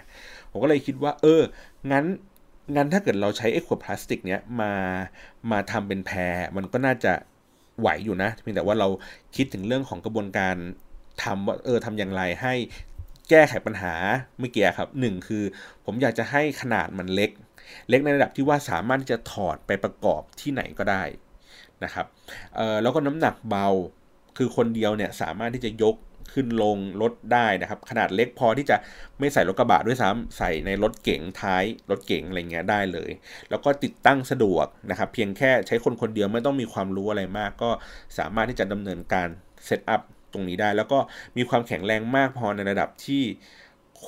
[0.52, 1.42] ผมก็เลยคิดว่า เออ
[1.92, 2.06] งั้น
[2.76, 4.74] งั้นถ้าเกิดเราใช้ไอ้ขวดพลาสติกเนี้ยมา
[5.52, 7.14] มาทำเป็นแพรมันก็น่าจะ
[7.80, 8.88] ไหวอยู่นะเพียงแต่ว่าเรา
[9.36, 10.56] คิดถึงเรื่องของกระบวนการ
[11.24, 12.54] ทำว่าเออทำอย่างไรให้
[13.30, 13.94] แก้ไขปัญหา
[14.40, 15.44] เมื่อกี้ครับหนึ่งคือ
[15.86, 17.32] ผมอยากจะให้ขนาดมันเล็ก
[17.90, 21.04] เล็กในระดับที่ว่าสามารถที่จะถอดไปประกอบที่ไหนก็ได้
[21.84, 22.06] นะครับ
[22.82, 23.68] แล้วก็น้ำหนักเบา
[24.38, 25.96] คือคนเดียวเนี่ยสามารถที่จะยก
[26.34, 28.78] ขึ้นลงรถได้นะครับ ขนาดเล็กพอที่จะ
[29.20, 33.12] ไม่ใส่รถกระบะด้วยซ้ำใส่ในรถเก๋งท้ายรถเก๋งอะไรเงี้ยได้เลย
[33.50, 37.70] แล้วก็ติดตั้งสะดวกนะครับ เพียงแค่ใช้คนคนเดียวไม่ต้องมีความรู้อะไรมาก ก็
[38.18, 39.28] สามารถที่จะดำเนินการ
[39.66, 40.02] เซตอัพ
[40.38, 41.00] รงนี้ได้ แล้วก็
[41.38, 43.24] มีความแข็งแรงมากพอในระดับที่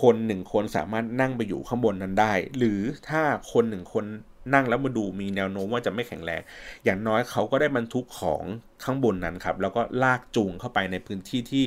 [0.01, 3.21] คนหนึ่งคนสามารถนั่งไปอยู่ข้างบนนั้นได้ หรือถ้า
[3.53, 4.05] คนหนึ่งคน
[4.53, 6.41] นั่งแล้วมาดูมีแนวโน้มว่าจะไม่แข็งแรง
[6.83, 8.43] อย่างน้อยเขาก็ได้บรรทุกของ
[8.83, 11.63] ข้างบนนั้นครับ แล้วก็ลากจูงเข้าไปในพื้นที่ที่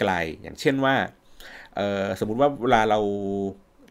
[0.00, 0.94] ไกล อย่างเช่นว่า
[2.18, 3.00] สมมุติว่าเวลาเรา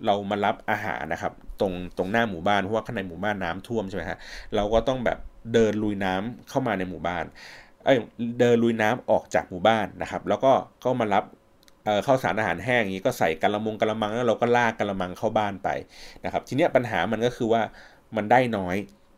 [0.05, 4.17] เรามารับอาหารนะครับ ตรงตรงหน้าหมู่บ้านเพราะว่าข้างในหมู่บ้านน้ำท่วมใช่ไหมฮะ
[4.55, 5.19] เราก็ต้องแบบ
[5.53, 7.25] เดินลุยน้ำเข้ามาในหมู่บ้าน
[7.85, 7.97] เอ้ย
[8.39, 10.51] เดินลุยน้ำออกจากหมู่บ้านนะครับ แล้วก็
[10.83, 11.23] ก็มารับ
[12.03, 15.69] เข้าสารอาหารแห้งอย่างนี้ก็ใส่กระมงกระมังแล้วเราก็ลากกระมังเข้าบ้านไป
[16.25, 17.61] นะครับ ทีนี้ปัญหามันก็คือว่า
[18.15, 18.75] มันได้น้อย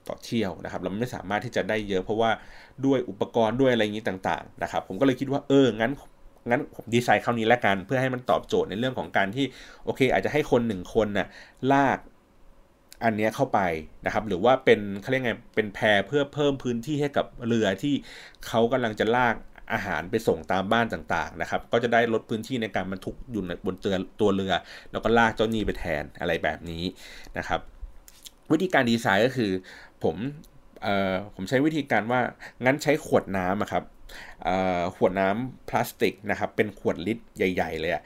[0.07, 2.31] ต่อเที่ยวนะครับ เราไม่สามารถที่จะได้เยอะเพราะว่า
[2.85, 5.91] ด้วยอุปกรณ์ด้วยอะไรอย่างนี้ต่างๆนะครับ ผมก็เลยคิดว่าเอองั้น
[6.49, 9.45] งั้นผมดีไซน์คราวนี้แล้วกัน เพื่อให้มันตอบโจทย์ในเรื่องของการที่
[9.85, 11.27] โอเค อาจจะให้คนหนึ่งคนนะ่ะ
[11.71, 11.97] ลาก
[13.03, 13.59] อันนี้เข้าไป
[14.05, 17.93] นะครับ หรือว่าเป็นเขาเรียกไงเป็นแพรเพื่อเพิ่มพื้นที่ให้กับเรือที่
[18.47, 19.35] เขากำลังจะลาก
[19.73, 24.53] อาหารไปส่งตามบ้านต่างๆนะครับ ก็จะได้ลดพื้นที่ในการบรรทุกอยู่บนเตือตัวเรือ
[24.91, 26.83] แล้วก็ลากเจ้าหนี้ไปแทนอะไรแบบนี้
[27.37, 27.59] นะครับ
[28.51, 29.51] วิธีการดีไซน์ก็คือ
[30.03, 30.15] ผม
[31.35, 32.21] ผมใช้วิธีการว่า
[32.65, 33.83] งั้นใช้ขวดน้ำครับ
[34.95, 38.03] ขวดน้ำพลาสติกนะครับ เป็นขวดลิตรใหญ่ ๆ เลยอะ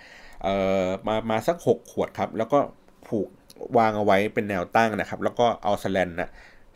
[1.08, 2.60] มามาสัก 6 ขวดครับ แล้วก็
[3.08, 3.28] ผูก
[3.78, 6.30] วางเอาไว้เป็นแนวตั้งนะครับ แล้วก็เอาสแลนนะ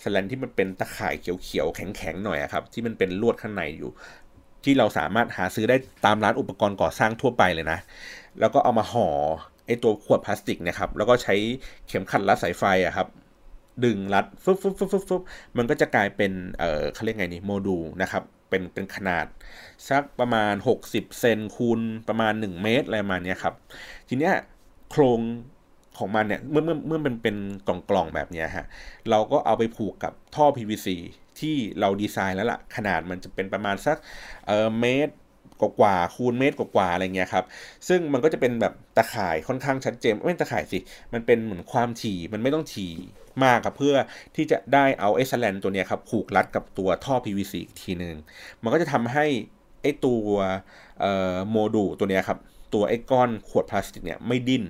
[0.03, 3.91] สแลนที่มันเป็นตะข่ายเขียวๆแข็งๆหน่อยครับ ที่มันเป็นลวดข้างในอยู่
[4.63, 7.79] ที่เราสามารถหาซื้อได้ตามร้านอุปกรณ์ก่อสร้างทั่วไปเลยนะ
[8.39, 9.07] แล้วก็เอามาห่อ
[9.65, 11.35] ไอตัวขวดพลาสติกนะครับ แล้วก็ใช้
[11.87, 13.07] เข็มขัดรัดสายไฟอะครับ
[13.85, 15.21] ดึงรัดฟึบฟึบฟึบฟึบฟึบ
[15.57, 19.25] มันก็จะกลายเป็น เออเขาเรียกไงนี่โมดูลนะครับ เป็นเป็นขนาด
[19.89, 20.53] สักประมาณ
[20.87, 23.53] 60 เซนคูณประมาณ 1 เมตรอะไรมาเนี้ยครับ
[24.09, 24.33] ทีเนี้ย
[24.91, 25.19] โครง
[25.97, 27.35] ของมันเนี่ยเมื่อเมื่อเมื่อมันเป็น
[27.67, 28.65] กล่องกล่องแบบเนี้ยฮะ
[29.09, 30.87] เราก็เอาไปผูกกับท่อ PVC
[31.39, 33.97] ที่เราดีไซน์แล้วละ่ะ ขนาดมันจะเป็นประมาณสัก
[34.47, 35.13] เออเมตร
[35.61, 37.45] กว่าคูณเมตรกว่าอะไรเงี้ยครับ
[37.87, 40.79] ซึ่งมันก็จะเป็นแบบตะข่ายค่อนข้างชัดเจนไม่ตะข่ายสิ
[41.13, 42.93] มันเป็นเหมือนความถี่มันไม่ต้องถี่
[43.43, 43.95] มากครับเพื่อ
[44.35, 48.15] ที่จะได้เอาเอสแลนตัวเนี้ยครับผูกรัดกับตัวท่อ PVC อีกทีหนึ่ง
[48.63, 49.25] มันก็จะทำให้
[49.81, 50.25] ไอตัว
[51.49, 52.39] โมดูลตัวเนี้ยครับ
[52.73, 54.63] ตัวไอ้ก้อนขวดพลาสติกเนี่ยไม่ดิ้น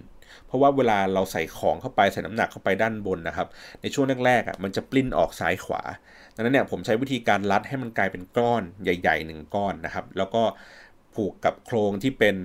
[0.45, 3.47] เพราะว่าเวลาเราใส่ของเข้าไปใส่น้ำหนักเข้าไปด้านบนนะครับ
[3.81, 5.81] ในช่วงแรกๆอะมันจะปลิ้นออกซ้ายขวา
[6.35, 10.43] ดังนั้นเนี่ยผมใช้วิธีการรัดให้มันกลายเป็นก้อนใหญ่ๆหนึ่งก้อนนะครับ แล้วก็
[11.15, 12.35] ผูกกับโครงที่เป็น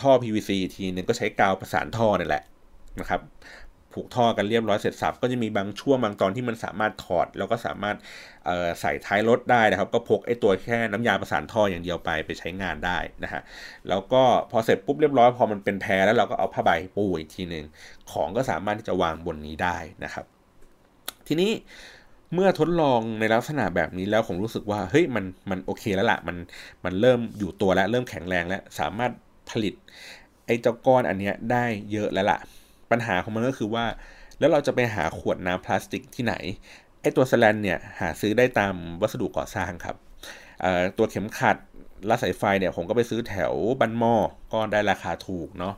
[0.00, 2.44] ท่อ PVC ทีนึงก็ใช้กาวประสานท่อนี่แหละ
[3.00, 3.20] นะครับ
[3.94, 7.96] ผูกท่อกันเรียบร้อยเสร็จสับก็จะมีบางช่วงบางตอนที่มันสามารถถอด แล้วก็สามารถ
[8.80, 13.42] ใส่ท้ายรถได้นะครับ ก็พกไอ้ตัวแค่น้ำยาประสานท่ออย่างเดียวไปไปใช้งานได้นะฮะ
[13.88, 17.64] แล้วก็พอเสร็จปุ๊บเรียบร้อยพอมันเป็นแพรแล้วเราก็เอาผ้าใบปูอีกทีหนึ่ง
[18.10, 20.24] ของก็สามารถที่จะวางบนนี้ได้นะครับ
[21.28, 21.50] ทีนี้
[22.34, 26.36] เมื่อทดลองในลักษณะแบบนี้แล้วผมรู้สึกว่าเฮ้ยมันมันโอเคแล้วละ่ะมัน
[26.84, 29.10] มันเริ่มอยู่ตัวแล้วเริ่มแข็งแรงแล้วสามารถ
[29.50, 29.74] ผลิต
[30.46, 32.38] ไอ้เจ้าก้อนอันเนี้ยได้เยอะแล้วละ่ะ
[32.92, 33.84] ปัญหาของมันก็คือว่า
[34.38, 36.34] แล้วเราจะไปหาขวดน้ำพลาสติกที่ไหน
[37.02, 39.96] ไอตัวสแลนเนี่ยหาซื้อได้ตามวัสดุก่อสร้างครับ
[40.98, 41.56] ตัวเข็มขัด
[42.08, 44.14] รัดสายไฟเนี่ยผมก็ไปซื้อแถวบ้านหม้อ
[44.52, 45.74] ก็ได้ราคาถูกเนาะ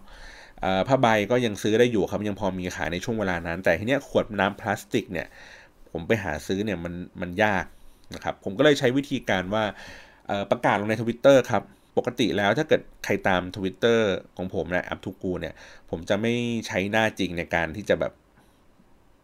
[0.89, 5.27] ผ้าใบก็ยังซื้อได้อยู่ครับยังพอมีขายในช่วงเวลานั้น แต่ทีเนี้ยขวดน้ำพลาสติกเนี่ย
[5.91, 7.65] ผมไปหาซื้อเนี่ยมันมันยาก
[8.15, 9.65] นะครับผมก็เลยใช้วิธีการว่า
[10.51, 11.63] ประกาศลงในทวิตเตอร์ครับ
[11.97, 14.01] ปกติแล้วถ้าเกิดใครตาม Twitter
[14.37, 15.55] ของผมนะอัพทุกูเนี่ย
[15.91, 16.35] ผมจะไม่
[16.67, 18.13] ใช้หน้าจริงในการที่จะแบบ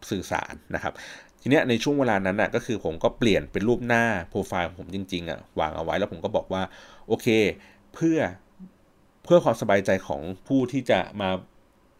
[0.09, 0.93] สื่อสารนะครับ
[1.41, 6.63] ทีเนี้ยในช่วงเวลานั้นนะก็คือผมก็เปลี่ยนเป็นรูปหน้าโปรไฟล์ของผมจริงๆอะ่ะวางเอาไว้แล้วผมก็บอกว่า
[7.07, 7.27] โอเค
[7.93, 8.17] เพื่อ
[9.23, 11.29] เพื่อความสบายใจของผู้ที่จะมา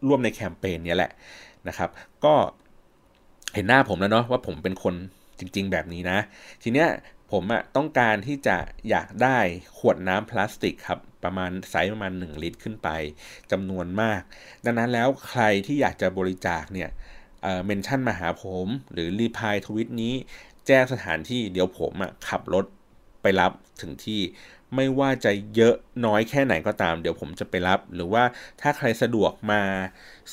[0.08, 1.12] ร่วมในแคมเปญนี้แหละ
[1.68, 1.90] นะครับ
[2.24, 2.34] ก็
[3.54, 4.94] เห็นหน้าผมแล้วเนาะว่าผมเป็นคน
[5.38, 6.18] จริง ๆ แบบนี้นะ
[6.62, 6.88] ทีเนี้ย
[7.32, 8.56] ผมอะต้องการที่จะ
[8.90, 9.38] อยากได้
[9.78, 12.88] ขวดน้ำพลาสติกครับประมาณไซส์ประมาณ 1 ลิตรขึ้นไป
[13.52, 14.22] จำนวนมาก
[14.64, 16.90] ดังนั้นแล้วใครที่อยากจะบริจาคเนี่ย
[17.64, 20.14] mention มาหาผม หรือ reply tweet นี้
[20.66, 22.64] แจ้งสถานที่เดี๋ยวผมอะขับรถ
[23.22, 24.20] ไปรับถึงที่
[24.76, 25.74] ไม่ว่าจะเยอะ
[26.06, 28.24] น้อยแค่ไหนก็ตาม เดี๋ยวผมจะไปรับ หรือว่า
[28.60, 29.62] ถ้าใครสะดวกมา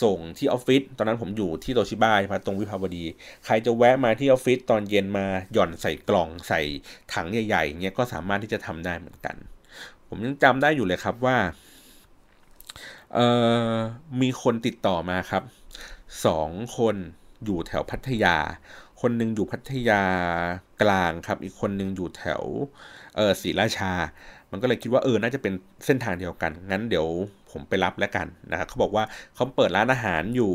[0.04, 3.04] ส่งที่ออฟฟิศตอนนั้นผมอยู่ที่โตชิบะครับตรงวิภาวดี
[3.46, 6.62] ใครจะแวะมาที่ออฟฟิศตอนเย็นมาหย่อนใส่กล่องใส่
[7.14, 9.36] ถังใหญ่ๆเงี้ยก็สามารถที่จะทำได้เหมือนกัน
[10.08, 11.38] ผมยังจำได้อยู่เลยครับว่า
[13.14, 13.28] เอ่
[13.72, 13.76] อ
[14.22, 15.44] มีคนติดต่อมาครับ
[16.26, 16.96] สองคน
[17.46, 18.36] อยู่แถวพัทยา
[19.02, 20.02] คนหนึ่งอยู่พัทยา
[20.82, 22.44] กลางครับ อีกคนหนึ่งอยู่แถว
[23.16, 23.94] เออศรีราชา
[24.52, 25.54] มันก็เลยคิดว่าเออน่าจะเป็น
[25.86, 27.08] เส้นทางเดียวกัน งั้นเดี๋ยว
[27.52, 29.04] ผมไปรับแล้วกันนะครับเขาบอกว่า
[29.36, 30.54] เขาเปิดร้านอาหารอยู่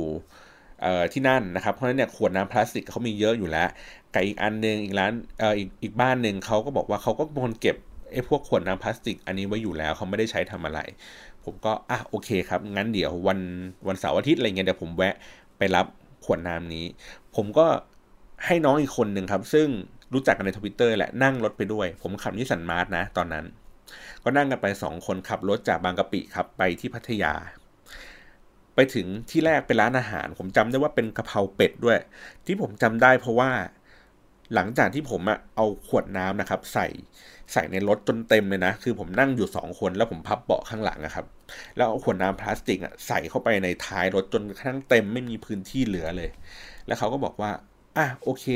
[0.82, 3.68] เออที่นั่นนะครับ เพราะฉะนั้นเนี่ยขวดน้ำพลาสติกเขามีเยอะอยู่แล้ว
[4.14, 7.76] กับอีกอันหนึ่งอีกร้านเอออีกอีกบ้านหนึ่งเขาก็บอกว่าเขาก็เป็นคนเก็บ
[8.12, 10.80] ไอ้พวกขวดน้ำพลาสติก อันนี้ไว้อยู่แล้วเขาไม่ได้ใช้ทำอะไร
[11.44, 13.38] ผมก็อะโอเคครับ งั้นเดี๋ยววัน
[13.88, 15.14] วันเสาร์อาทิตย์อะไรเงี้ยเดี๋ยวผมแวะ
[15.58, 15.86] ไปรับ
[16.24, 16.84] ขวดน้ำนี้
[17.36, 17.66] ผมก็
[18.46, 19.68] ให้น้องอีกคนหนึ่งครับ ซึ่ง
[20.12, 23.44] รู้จักกันในทวิตเตอร์แหละนั่งรถไปด้วย ผมขับนิสสันมาร์ทนะ ตอนนั้น
[24.24, 27.34] ก็นั่งกันไปสองคนขับรถจากบางกะปิครับไปที่พัทยา
[28.74, 31.98] ไปถึงที่แรกเป็นร้านอาหาร ผมจำได้ว่าเป็นกะเพราเป็ดด้วย
[32.46, 33.50] ที่ผมจำได้เพราะว่า
[34.54, 36.86] หลังจากที่ผมอะเอาขวดน้ำนะครับ ใส่
[37.52, 41.26] ใส่ในรถจนเต็มเลยนะ คือผมนั่งอยู่สองคนแล้วผมพับเบาะข้างหลังนะครับ
[41.76, 46.30] แล้วเอาขวดน้ำพลาสติกอะใส่เข้าไปในท้ายรถจนกระทั่งเต็มไม่มีพื้นที่เหลือเลย
[46.86, 47.50] แล้วเขาก็บอกว่า
[47.96, 48.46] อะโอเค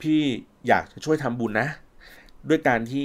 [0.00, 0.20] พี่
[0.68, 1.68] อยากจะช่วยทำบุญนะ
[2.48, 3.04] ด้วยการที่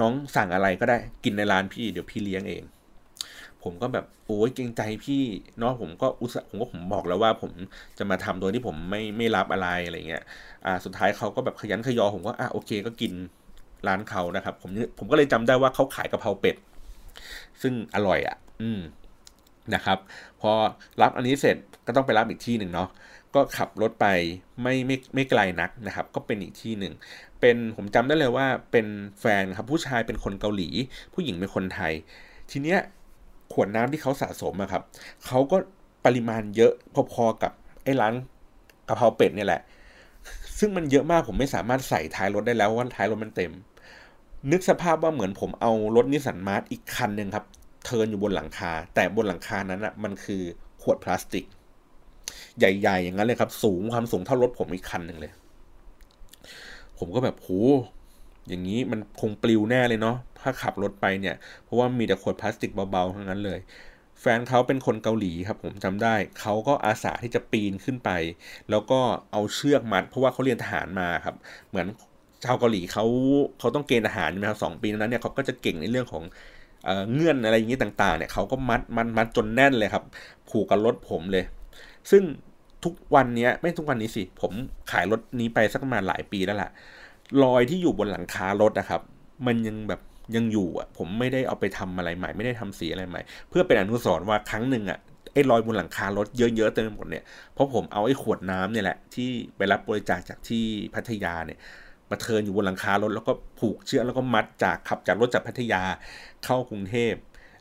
[0.00, 2.62] น้องสั่งอะไรก็ได้กินในร้านพี่เดี๋ยวพี่เลี้ยงเอง
[3.62, 5.22] ผมก็แบบโอ้ยเกรงใจพี่
[5.58, 7.52] เนาะผมก็อุตส่าห์ผมก็ผมบอกแล้วว่าผม
[7.98, 10.24] จะมาทำโดยที่ผมไม่ไม่รับอะไรอะไรเงี้ย
[10.64, 13.12] อ่าสุดท้ายเขาก็แบบขยันขยอผมก็อะโอเคก็กิน
[13.86, 16.56] ร้านเขานะครับผมผมก็เลยจำได้ว่าเขาขายกะเพราเป็ด
[17.62, 18.80] ซึ่งอร่อยอะ่ะ อืม
[19.74, 19.98] นะครับ
[20.40, 20.50] พอ
[21.02, 22.88] รับอันนี้เสร็จก็ต้องไปรับอีกที่หนึ่งเนาะ
[23.34, 24.06] ก็ขับรถไป
[24.62, 26.92] ไม่ไม่ไม่ไกลนักนะครับ ก็เป็นอีกที่หนึ่ง
[27.40, 28.86] เป็นผมจำได้เลยว่าเป็น
[29.20, 30.68] แฟนครับผู้ชายเป็นคนเกาหลี
[31.14, 31.92] ผู้หญิงเป็นคนไทย
[32.50, 32.78] ทีเนี้ย
[33.52, 34.82] ขวดน้ำที่เขาสะสมอะครับ
[35.26, 35.56] เขาก็
[36.04, 36.72] ปริมาณเยอะ
[37.12, 37.52] พอๆกับ
[37.84, 38.14] ไอ้ร้าน
[38.88, 39.62] กะเพราเป็ดเนี่ยแหละ
[40.58, 43.52] ซึ่งมันเยอะมากผมไม่สามารถใส่ท้ายรถได้แล้วว่าท้ายรถมันเต็ม
[44.52, 47.44] นึกสภาพว่าเหมือนผมเอารถนิสสันมาร์ทอีกคันหนึ่งครับ
[47.84, 50.42] เทินอยู่บนหลังคา แต่บนหลังคานั้นอะมันคือ
[50.82, 51.44] ขวดพลาสติก
[52.58, 55.32] ใหญ่ ๆ อย่างนั้นเลยครับ สูงความสูงเท่ารถผมอีกคันหนึ่งเลย
[56.98, 57.48] ผมก็แบบโห
[58.48, 63.60] อย่างนี้มันคงปลิวแน่เลยเนาะถ้าขับรถไปเนี่ย เพราะว่ามีแต่ขวดพลาสติกเบาๆทั้งนั้นเลย
[64.20, 68.10] แฟนเขาเป็นคนเกาหลีครับ ผมจำได้ เขาก็อาสาที่จะปีนขึ้นไป
[68.70, 69.00] แล้วก็
[69.32, 71.36] เอาเชือกมัด เพราะว่าเขาเรียนทหารมาครับ
[71.68, 71.86] เหมือน
[72.44, 73.04] ชาวเกาหลีเขา
[73.58, 76.24] เขาต้องเกณฑ์ทหารใช่ไหมครับสองปีนั้นเนี่ยเขาก็จะเก่งในเรื่องของ
[77.12, 80.04] เงื่อนอะไรอย่างนี้ต่างๆเนี่ยเขาก็มัดมัดมัดจนแน่นเลยครับ
[80.50, 81.44] ผูกกับรถผมเลย
[82.10, 82.22] ซึ่ง
[82.84, 84.52] ทุกวันนี้ไม่ทุกวันนี้สิ ผม
[84.90, 86.70] ขายรถนี้ไปสักประมาณหลายปีแล้วแหละ
[87.42, 89.00] รอยที่อยู่บนหลังคารถนะครับ
[89.46, 90.00] มันยังแบบ
[90.36, 94.98] ยังอยู่อะ ผมไม่ได้เอาไปทำอะไรใหม่ ไม่ได้ทำสีอะไรใหม่ เพื่อเป็นอนุสรณ์ว่าครั้งหนึ่งอะ
[95.32, 101.58] ไอ้รอยบนหลังคารถเยอะๆเต็มไปหมดเนี่ยเพราะผมเอาไอ้ขวดน้ำเนี่ยแหละที่ไปรับบริจาคจากที่พัทยาเนี่ย
[102.10, 105.82] มาเทินอยู่บนหลังคารถแล้วก็ผูกเชือกแล้วก็มัดจากขับจากรถจากพัทยา
[106.44, 107.14] เข้ากรุงเทพ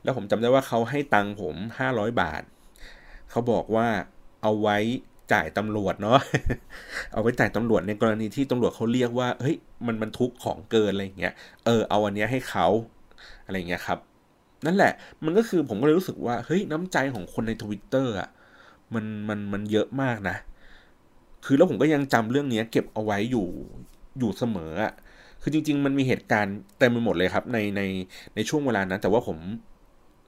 [0.03, 2.43] แล้วผมจำได้ว่าเขาให้ตังค์ผมห้าร้อยบาท
[3.32, 3.88] เขาบอกว่า
[4.43, 4.77] เอาไว้
[5.34, 6.19] จ่ายตำรวจเนาะ
[7.13, 9.56] เอาไว้จ่ายตำรวจในกรณีที่ตำรวจเขาเรียกว่า เฮ้ย
[9.88, 11.34] มันบรรทุกของเกินอะไรเงี้ย
[11.65, 12.67] เออ เอาอันเนี้ยให้เขา
[13.45, 13.99] อะไรเงี้ยครับ
[14.65, 14.93] นั่นแหละ
[15.25, 18.29] มันก็คือผมก็เลยรู้สึกว่า เฮ้ย น้ำใจของคนในทวิตเตอร์อะ
[18.93, 20.36] มัน มัน มันเยอะมากนะ
[21.45, 23.47] คือแล้วผมก็ยังจำเรื่องเนี้ย เก็บเอาไว้อยู่
[24.19, 24.93] อยู่เสมออะ
[25.41, 27.82] คือจริง ๆ มันมีเหตุการณ์เต็มไปหมดเลยครับ ในใน
[28.36, 29.38] ในช่วงเวลานั้น แต่ว่าผม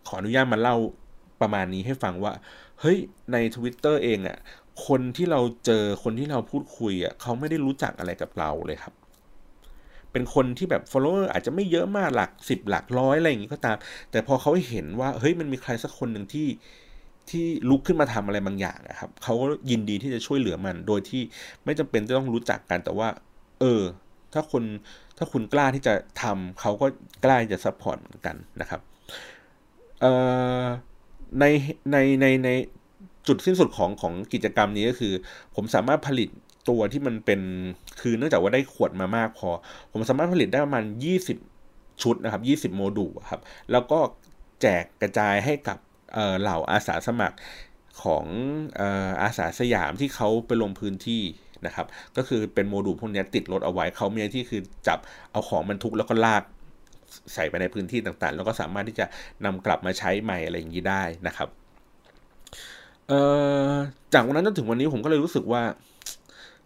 [0.08, 0.76] ขออนุญาตมาเล่า
[1.42, 2.34] ประมาณนี้ให้ฟังว่า
[2.82, 2.98] เฮ้ย
[3.32, 4.38] ใน Twitter เองอะ่ะ
[4.88, 8.94] คนที่เราเจอคนที่เราพูดคุยอะ่ะเขาไม่ได้รู้จักอะไรกับเราเลยครับ
[10.12, 13.78] เป็นคนที่แบบ follower อาจจะไม่เยอะมากหลักสิบหลักร้อยอะไรอย่างงี้ก็ตาม
[14.12, 16.48] แต่พอเขาเห็นว่า เฮ้ยมันมีใครสักคนหนึ่งที่
[17.30, 21.22] ที่ลุกขึ้นมาทำอะไรบางอย่างนะครับเขาก็ยินดีที่จะช่วยเหลือมัน โดยที่
[21.66, 23.08] ไม่จำเป็นจะต้องรู้จักกันแต่ว่า
[23.60, 23.84] เออ
[24.34, 24.64] ถ้าคน
[25.18, 26.88] ถ้าคุณกล้าที่จะทำเขาก็
[27.26, 28.82] กล้าจะ support เหมือนกันนะครับ
[30.02, 30.12] เอ่
[30.62, 30.64] อ
[31.40, 31.46] ใน
[31.92, 32.50] ในในใน
[33.28, 35.14] จุดสิ้นสุดของของกิจกรรมนี้ก็คือ
[35.56, 36.30] ผมสามารถผลิต
[36.70, 37.42] ตัวที่มันเป็น
[38.02, 39.50] คือเนื่องจากว่าได้ขวดมามากพอ
[39.92, 40.84] ผมสามารถผลิตได้ประมาณ
[41.44, 43.42] 20 ชุดนะครับ 20 โมดูลครับ
[43.72, 44.00] แล้วก็
[44.62, 45.78] แจกกระจายให้กับ
[46.42, 47.38] เหล่าอาสาสมัคร
[48.04, 48.26] ของ
[49.22, 51.22] อาสาสยามที่เขาไปลงพื้นที่
[51.68, 51.86] นะครับ
[52.18, 55.00] ก็คือเป็นโมดูลพวกนี้ติดรถเอาไว้เขามีที่คือจับ
[55.32, 56.44] เอาของบรรทุกแล้วก็ลาก
[57.34, 59.06] ใส่ไปในพื้นที่ต่างๆ แล้วก็สามารถที่จะ
[59.46, 61.50] นำกลับมาใช้ใหม่อะไรอย่างนี้ได้นะครับ
[64.14, 65.64] จากวันนั้นจนถึงวันนี้ผมก็เลยรู้สึกว่า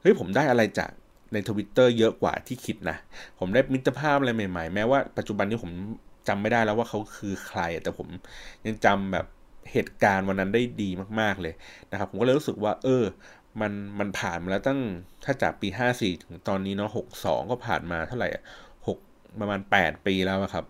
[0.02, 0.92] เฮ้ยผมได้อะไรจาก
[1.34, 2.98] ในทวิตเตอร์เยอะกว่าที่คิดนะ
[3.40, 5.72] ผมได้มิตรภาพอะไรใหม่ๆ แม้ว่าปัจจุบันนี้ผม
[6.28, 8.08] จำไม่ได้แล้วว่าเขาคือใคร แต่ผม
[8.66, 9.26] ยังจำแบบ
[9.72, 11.54] เหตุการณ์วันนั้นได้ดีมากๆเลย
[11.92, 13.04] นะครับ ผมก็เลยรู้สึกว่า เออ
[13.62, 14.80] มันมันผ่านมาแล้วตั้ง
[15.26, 18.30] ถ้าจากปีห้าสี่ถึงตอนนี้เนาะหกสองก็ผ่านมาเท่าไหร่
[18.88, 18.98] หก
[19.40, 20.66] ประมาณแปดปีแล้วครับ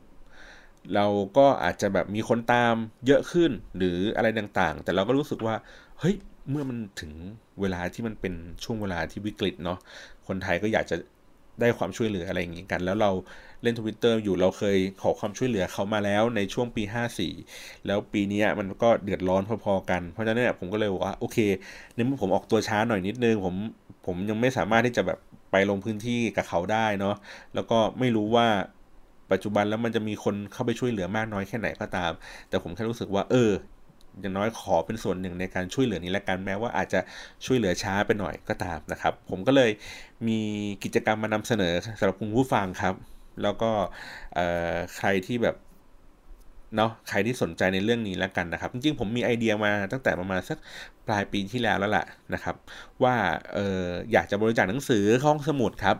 [0.95, 1.05] เรา
[1.37, 2.75] ก็อาจจะแบบมีคนตาม
[3.07, 5.55] เยอะขึ้นหรืออะไรต่างๆ แต่เราก็รู้สึกว่า
[5.99, 6.15] เฮ้ย
[6.49, 7.11] เมื่อมันถึง
[7.61, 9.79] เวลาที่มันเป็นช่วงเวลาที่วิกฤตเนาะ
[10.27, 10.97] คนไทยก็อยากจะ
[11.61, 13.11] ได้ความช่วยเหลืออะไรอย่างงี้กัน แล้วเรา
[13.63, 16.83] เล่นทวิตเตอร์อยู่เราเคยขอความช่วยเหลือเขามาแล้วในช่วงปี
[17.33, 21.37] 54 แล้วปีนี้มันก็เดือดร้อนพอๆกัน เพราะฉะนั้นเนี่ยผมก็เลยว่าโอเค
[21.95, 23.55] ในเมื่อผมออกตัวช้าหน่อยนิดนึงผม
[24.05, 25.19] ผมยังไม่สามารถที่จะแบบ
[25.51, 27.15] ไปลงพื้นที่กับเขาได้เนาะ
[27.55, 28.47] แล้วก็ไม่รู้ว่า
[29.31, 32.11] ปัจจุบันแล้วมันจะมีคนเข้าไปช่วยเหลือมากน้อยแค่ไหนก็ตาม
[32.49, 33.51] แต่ผมแค่รู้สึกว่าเออ
[34.21, 36.99] อย่างน้อยขอเป็นส่วนหนึ่งในการช่วยเหลือนี้และกันแม้ว่าอาจจะ
[37.45, 39.71] ช่วยเหลือช้าไปหน่อยก็ตามนะครับ ผมก็เลย
[40.27, 40.39] มี
[40.83, 42.95] กิจกรรมมานำเสนอสำหรับคุณผู้ฟังครับ
[43.43, 43.71] แล้วก็
[44.97, 45.55] ใครที่แบบ
[46.75, 50.57] เนาะใครที่สนใจในเรื่องนี้แล้วกันนะครับ จริงๆผมมีไอเดียมาตั้งแต่ประมาณสัก
[51.07, 52.55] ปลายปีที่แล้วแล้วแหละนะครับ
[53.03, 53.15] ว่า
[53.57, 55.97] อออยากจะบริจาคหนังสือห้องสมุดครับ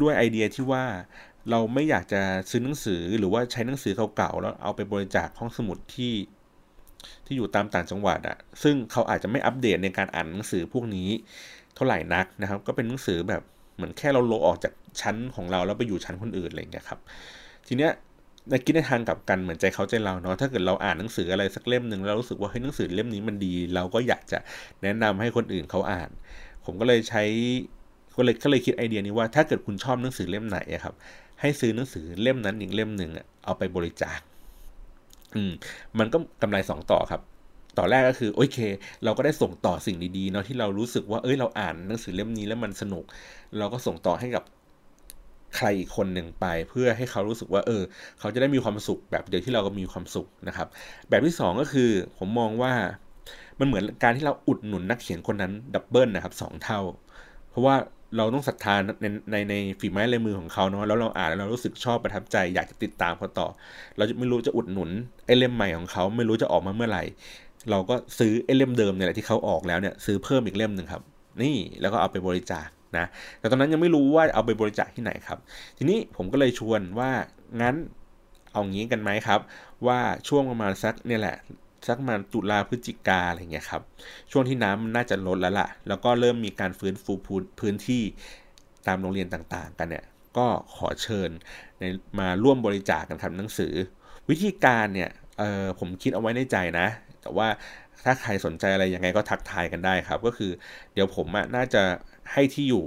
[0.00, 0.84] ด้วยไอเดียที่ว่า
[1.50, 6.12] เราไม่อยากจะซื้อหนังสือหรือว่าใช้หนังสือเก่าๆแล้วเอาไปบริจาคห้องสมุดที่
[7.26, 11.08] ที่อยู่ตามต่างจังหวัดอะซึ่งเขาอาจจะไม่อัปเดตในการอ่านหนังสือพวกนี้
[11.74, 13.42] เท่าไหร่นักนะครับ ก็เป็นหนังสือแบบ
[13.76, 16.98] เหมือนแค่เราโลออกจากชั้นของเราแล้วไปอยู่ชั้นคนอื่นอะไรเงี้ยครับ
[17.66, 17.92] ทีเนี้ย
[18.50, 24.38] ในคิดในทางกับกันเหมือนใจเขาใจเราเนาะถ้าเกิดเราอ่านหนังสืออะไรสักเล่มหนึ่งแล้วรู้สึกว่าเฮ้ยหนังสือเล่มนี้มันดี เราก็อยากจะ
[24.82, 26.10] แนะนำให้คนอื่นเขาอ่าน
[26.64, 27.22] ผมก็เลยใช้
[28.16, 30.94] ก็เลยก็เลยคิดไอเดียนี้ว่าถ้าเกิดคุณชอบหนังสือเล่มไหนครับ
[31.40, 33.10] ให้ซื้อหนังสือเล่มนั้นอีกเล่มหนึ่ง
[33.44, 34.18] เอาไปบริจาค
[35.34, 35.52] อืม
[35.98, 37.20] มันก็กำไรสองต่อครับ
[37.78, 38.58] ต่อแรกก็คือ โอเค
[39.04, 43.04] เราก็ได้ส่งต่อสิ่งดีๆเนาะที่เรารู้สึกว่าเอ้ยเราอ่านหนังสือเล่มนี้แล้วมันสนุก
[43.58, 44.44] เราก็ส่งต่อให้กับ
[45.56, 47.82] ใครอีกคนหนึ่งไปเพื่อให้เขารู้สึกว่า เออ
[48.18, 50.68] เขาจะได้มีความสุขแบบเดียวที่เราก็มีความสุขนะครับ
[51.08, 52.72] แบบที่ 2 ก็คือ ผมมองว่า
[53.58, 56.80] มันเหมือนการที่เราอุดหนุนนักเขียนคนนั้นดับเบิลนะครับสองเท่า
[57.50, 57.74] เพราะว่า
[58.16, 63.48] เราต้องศรัทธาในในในฝีไม้ลายมือของเขาเนาะแล้วเราอ่านแล้วเรารู้สึกชอบประทับใจ อยากจะติดตามเขาต่อ
[63.96, 64.90] เราจะไม่รู้จะอุดหนุน
[65.26, 67.02] ไอเล่มใหม่ของเขาไม่รู้จะออกมาเมื่อไหร่
[67.70, 71.02] เราก็ซื้อไอเล่มเดิมเนี่ยแหละที่เขาออกแล้วเนี่ยซื้อเพิ่มอีกเล่มหนึ่งครับ
[71.42, 73.06] นี่แล้วก็เอาไปบริจาคนะ
[73.38, 75.38] แต่ตอนนั้นยังไม่รู้ว่าเอาไปบริจาคที่ไหนครับ
[75.78, 77.10] ทีนี้ผมก็เลยชวนว่า
[77.60, 77.74] งั้น
[78.52, 79.40] เอางี้กันไหมครับ
[79.86, 79.98] ว่า
[80.28, 81.36] ช่วงประมาณสักเนี่ยแหละ
[81.88, 83.82] สักมาตุลาพฤศจิกาอะไรเงี้ยครับ
[84.30, 87.12] ช่วงที่น้ำมันน่าจะลดแล้วล่ะ แล้วก็เริ่มมีการฟื้นฟู
[87.60, 88.02] พื้นที่
[88.86, 90.04] ตามโรงเรียนต่างๆ กันเนี่ย
[90.36, 91.30] ก็ขอเชิญ
[92.18, 93.72] มาร่วมบริจาคกันครับหนังสือ
[94.30, 95.10] วิธีการเนี่ย
[95.78, 96.86] ผมคิดเอาไว้ในใจนะ
[97.22, 97.48] แต่ว่า
[98.04, 100.50] ถ้าใครสนใจอะไรยังไงก็ทักทายกันได้ครับ ก็คือ
[100.94, 101.82] เดี๋ยวผมน่าจะ
[102.32, 102.86] ให้ที่อยู่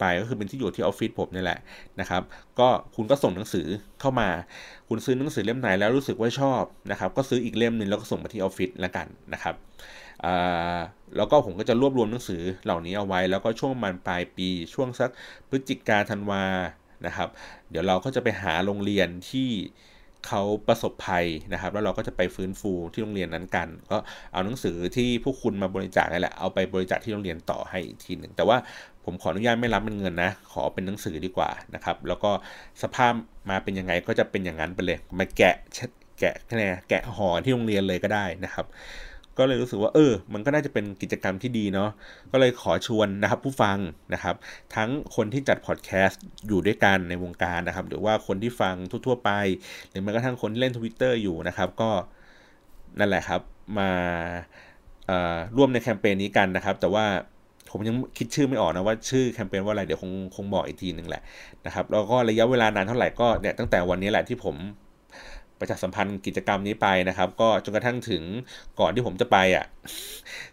[0.00, 1.58] ไปก็คือเป็นที่อยู่ที่ออฟฟิศผมนี่แหละ
[2.00, 2.22] นะครับ
[2.58, 3.66] ก็คุณก็ส่งหนังสือ
[4.00, 4.28] เข้ามา
[4.88, 9.54] คุณซื้อหนังสือเล่มไหนแล้วรู้สึกว่าชอบนะครับ ก็ซื้ออีกเล่มหนึ่งแล้วก็ส่งมาที่ออฟฟิศแล้วกันนะครับ
[11.16, 15.10] แล้วก็ผมก็จะรวบรวมหนังสือเหล่านี้เอาไว้ แล้วก็ช่วงมันปลายปีช่วงสัก
[15.48, 16.44] พฤศจิกาธันวา
[17.06, 17.28] นะครับ
[17.70, 19.48] เดี๋ยวเราก็จะไปหาโรงเรียนที่
[20.26, 23.98] เขาประสบภัยนะครับ แล้วเราก็จะไปฟื้นฟูที่โรงเรียนนั้นกัน ก็
[24.32, 28.56] เอาหนังสือที่พวกคุณมาบริจาคนี่แหละเอาไปบริจาคที่โรงเรียนต่อให้อีกทีหนึ่งแต่ว่า
[29.04, 32.30] ผมขออนุญาตไม่รับเป็นเงินนะ ขอเป็นหนังสือดีกว่านะครับ แล้วก็
[32.82, 33.12] สภาพ
[33.50, 35.54] มาเป็นยังไงก็จะเป็นอย่างนั้นไปเลยมาแกะ
[36.20, 36.56] แกะแค่
[36.88, 38.66] แกะห่อที่โรงเรียนเลยก็ได้นะครับ
[39.38, 41.90] ก็เลยรู้สึกว่าเออ มันก็น่าจะเป็นกิจกรรมที่ดีเนาะ
[42.32, 43.78] ก็เลยขอชวนนะครับผู้ฟัง
[44.14, 44.34] นะครับ
[44.74, 48.74] ทั้งคนที่จัดพอดแคสต์อยู่ด้วยกันในวงการนะครับ หรือว่าคนที่ฟัง
[49.06, 49.30] ทั่วๆไป
[49.88, 51.90] หรือแม้กระทั่งคนที่เล่นทวิตเตอร์อยู่นะครับ ก็
[52.98, 53.40] นั่นแหละครับ
[53.78, 53.90] มา
[55.56, 57.06] ร่วมในแคมเปญนี้กันนะครับ แต่ว่า
[57.70, 61.22] ผมยังคิดชื่อไม่ออกนะว่าชื่อแคมเปญว่าอะไรเดี๋ยวคงคงบอกอีกทีหนึ่งแหละ
[61.66, 64.56] นะครับแล้วก็ระยะเวลานานเท่าไหร่ก็เนี่ยตั้งแต่วันนี้แหละที่ผม
[65.60, 68.22] ประชาสัมพันธ์กิจกรรมนี้ไปนะครับ ก็จนกระทั่งถึง
[68.80, 69.66] ก่อนที่ผมจะไปอะ่ะ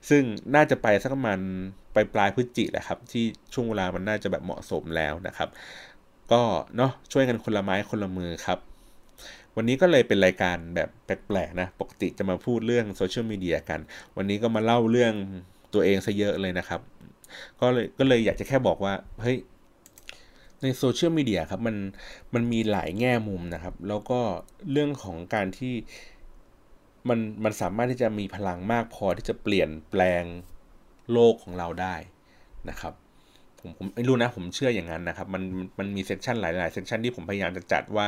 [0.10, 0.24] ซึ่ง
[0.56, 1.40] น่าจะไปสักประมาณ
[1.96, 5.50] ปลายปลายพฤศจิแหละครับ ที่ช่วงเวลามันน่าจะแบบเหมาะสมแล้วนะครับ
[6.32, 6.42] ก็
[6.78, 8.60] เนาะช่วยกันคนละไม้คนละมือครับ
[9.56, 13.80] วันนี้ก็เลยเป็นรายการแบบแปลกๆนะ ปกติจะมาพูดเรื่องโซเชียลมีเดียกัน
[14.18, 15.14] วันนี้ก็มาเล่าเรื่อง
[15.74, 16.82] ตัวเองซะเยอะเลยนะครับ
[17.60, 19.38] ก็เลยก็เลยอยากจะแค่บอกว่าเฮ้ย
[20.62, 21.76] ในโซเชียลมีเดียครับมัน
[22.34, 24.20] มันมีหลายแง่มุมนะครับ แล้วก็
[24.72, 25.74] เรื่องของการที่
[27.10, 30.24] มันมันสามารถที่จะมีพลังมากพอที่จะเปลี่ยนแปลง
[31.12, 31.96] โลกของเราได้
[32.70, 32.94] นะครับ
[33.60, 35.44] ผมผมไม่รู้นะผมเชื่ออย่างนั้นนะครับ มัน
[35.80, 38.06] มันมีเซสชันหลายๆเซสชันที่ผมพยายามจะจัดว่า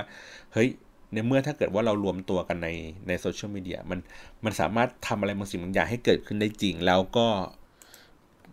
[0.54, 0.70] เฮ้ย
[1.14, 2.70] ในเมื่อถ้าเกิดว่าเรารวมตัวกันใน
[3.08, 4.00] ในโซเชียลมีเดียมัน
[4.46, 7.28] มันสามารถทำอะไรบางสิ่งบางอย่างให้เกิดขึ้นได้จริง แล้วก็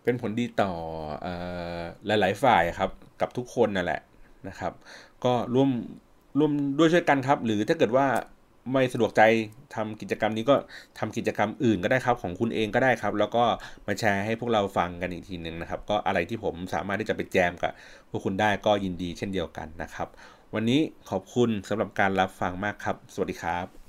[0.05, 0.73] เป็นผลดีต่อ
[1.27, 1.29] อ
[2.07, 2.91] หลาย ๆ ฝ่ายครับ
[3.21, 4.01] กับทุกคนนั่นแหละ
[4.49, 4.73] นะครับ
[5.25, 5.71] ก็ร่วม
[6.39, 8.07] ร่วมด้วยช่วยกันครับ หรือถ้าเกิดว่า
[8.73, 9.23] ไม่สะดวกใจ
[9.75, 10.55] ทำกิจกรรมนี้ก็
[10.99, 13.45] ทำกิจกรรมอื่นก็ได้ครับ ของคุณเองก็ได้ครับ แล้วก็
[13.87, 17.73] มาแชร์ให้พวกเราฟังกันอีกทีหนึ่งนะครับ ก็อะไรที่ผมสามารถที่จะไปแจมกับ
[18.11, 20.09] พวกคุณได้ก็ยินดีเช่นเดียวกันนะครับ
[20.55, 23.84] วันนี้ขอบคุณสำหรับการรับฟังมากครับ สวัสดีครับ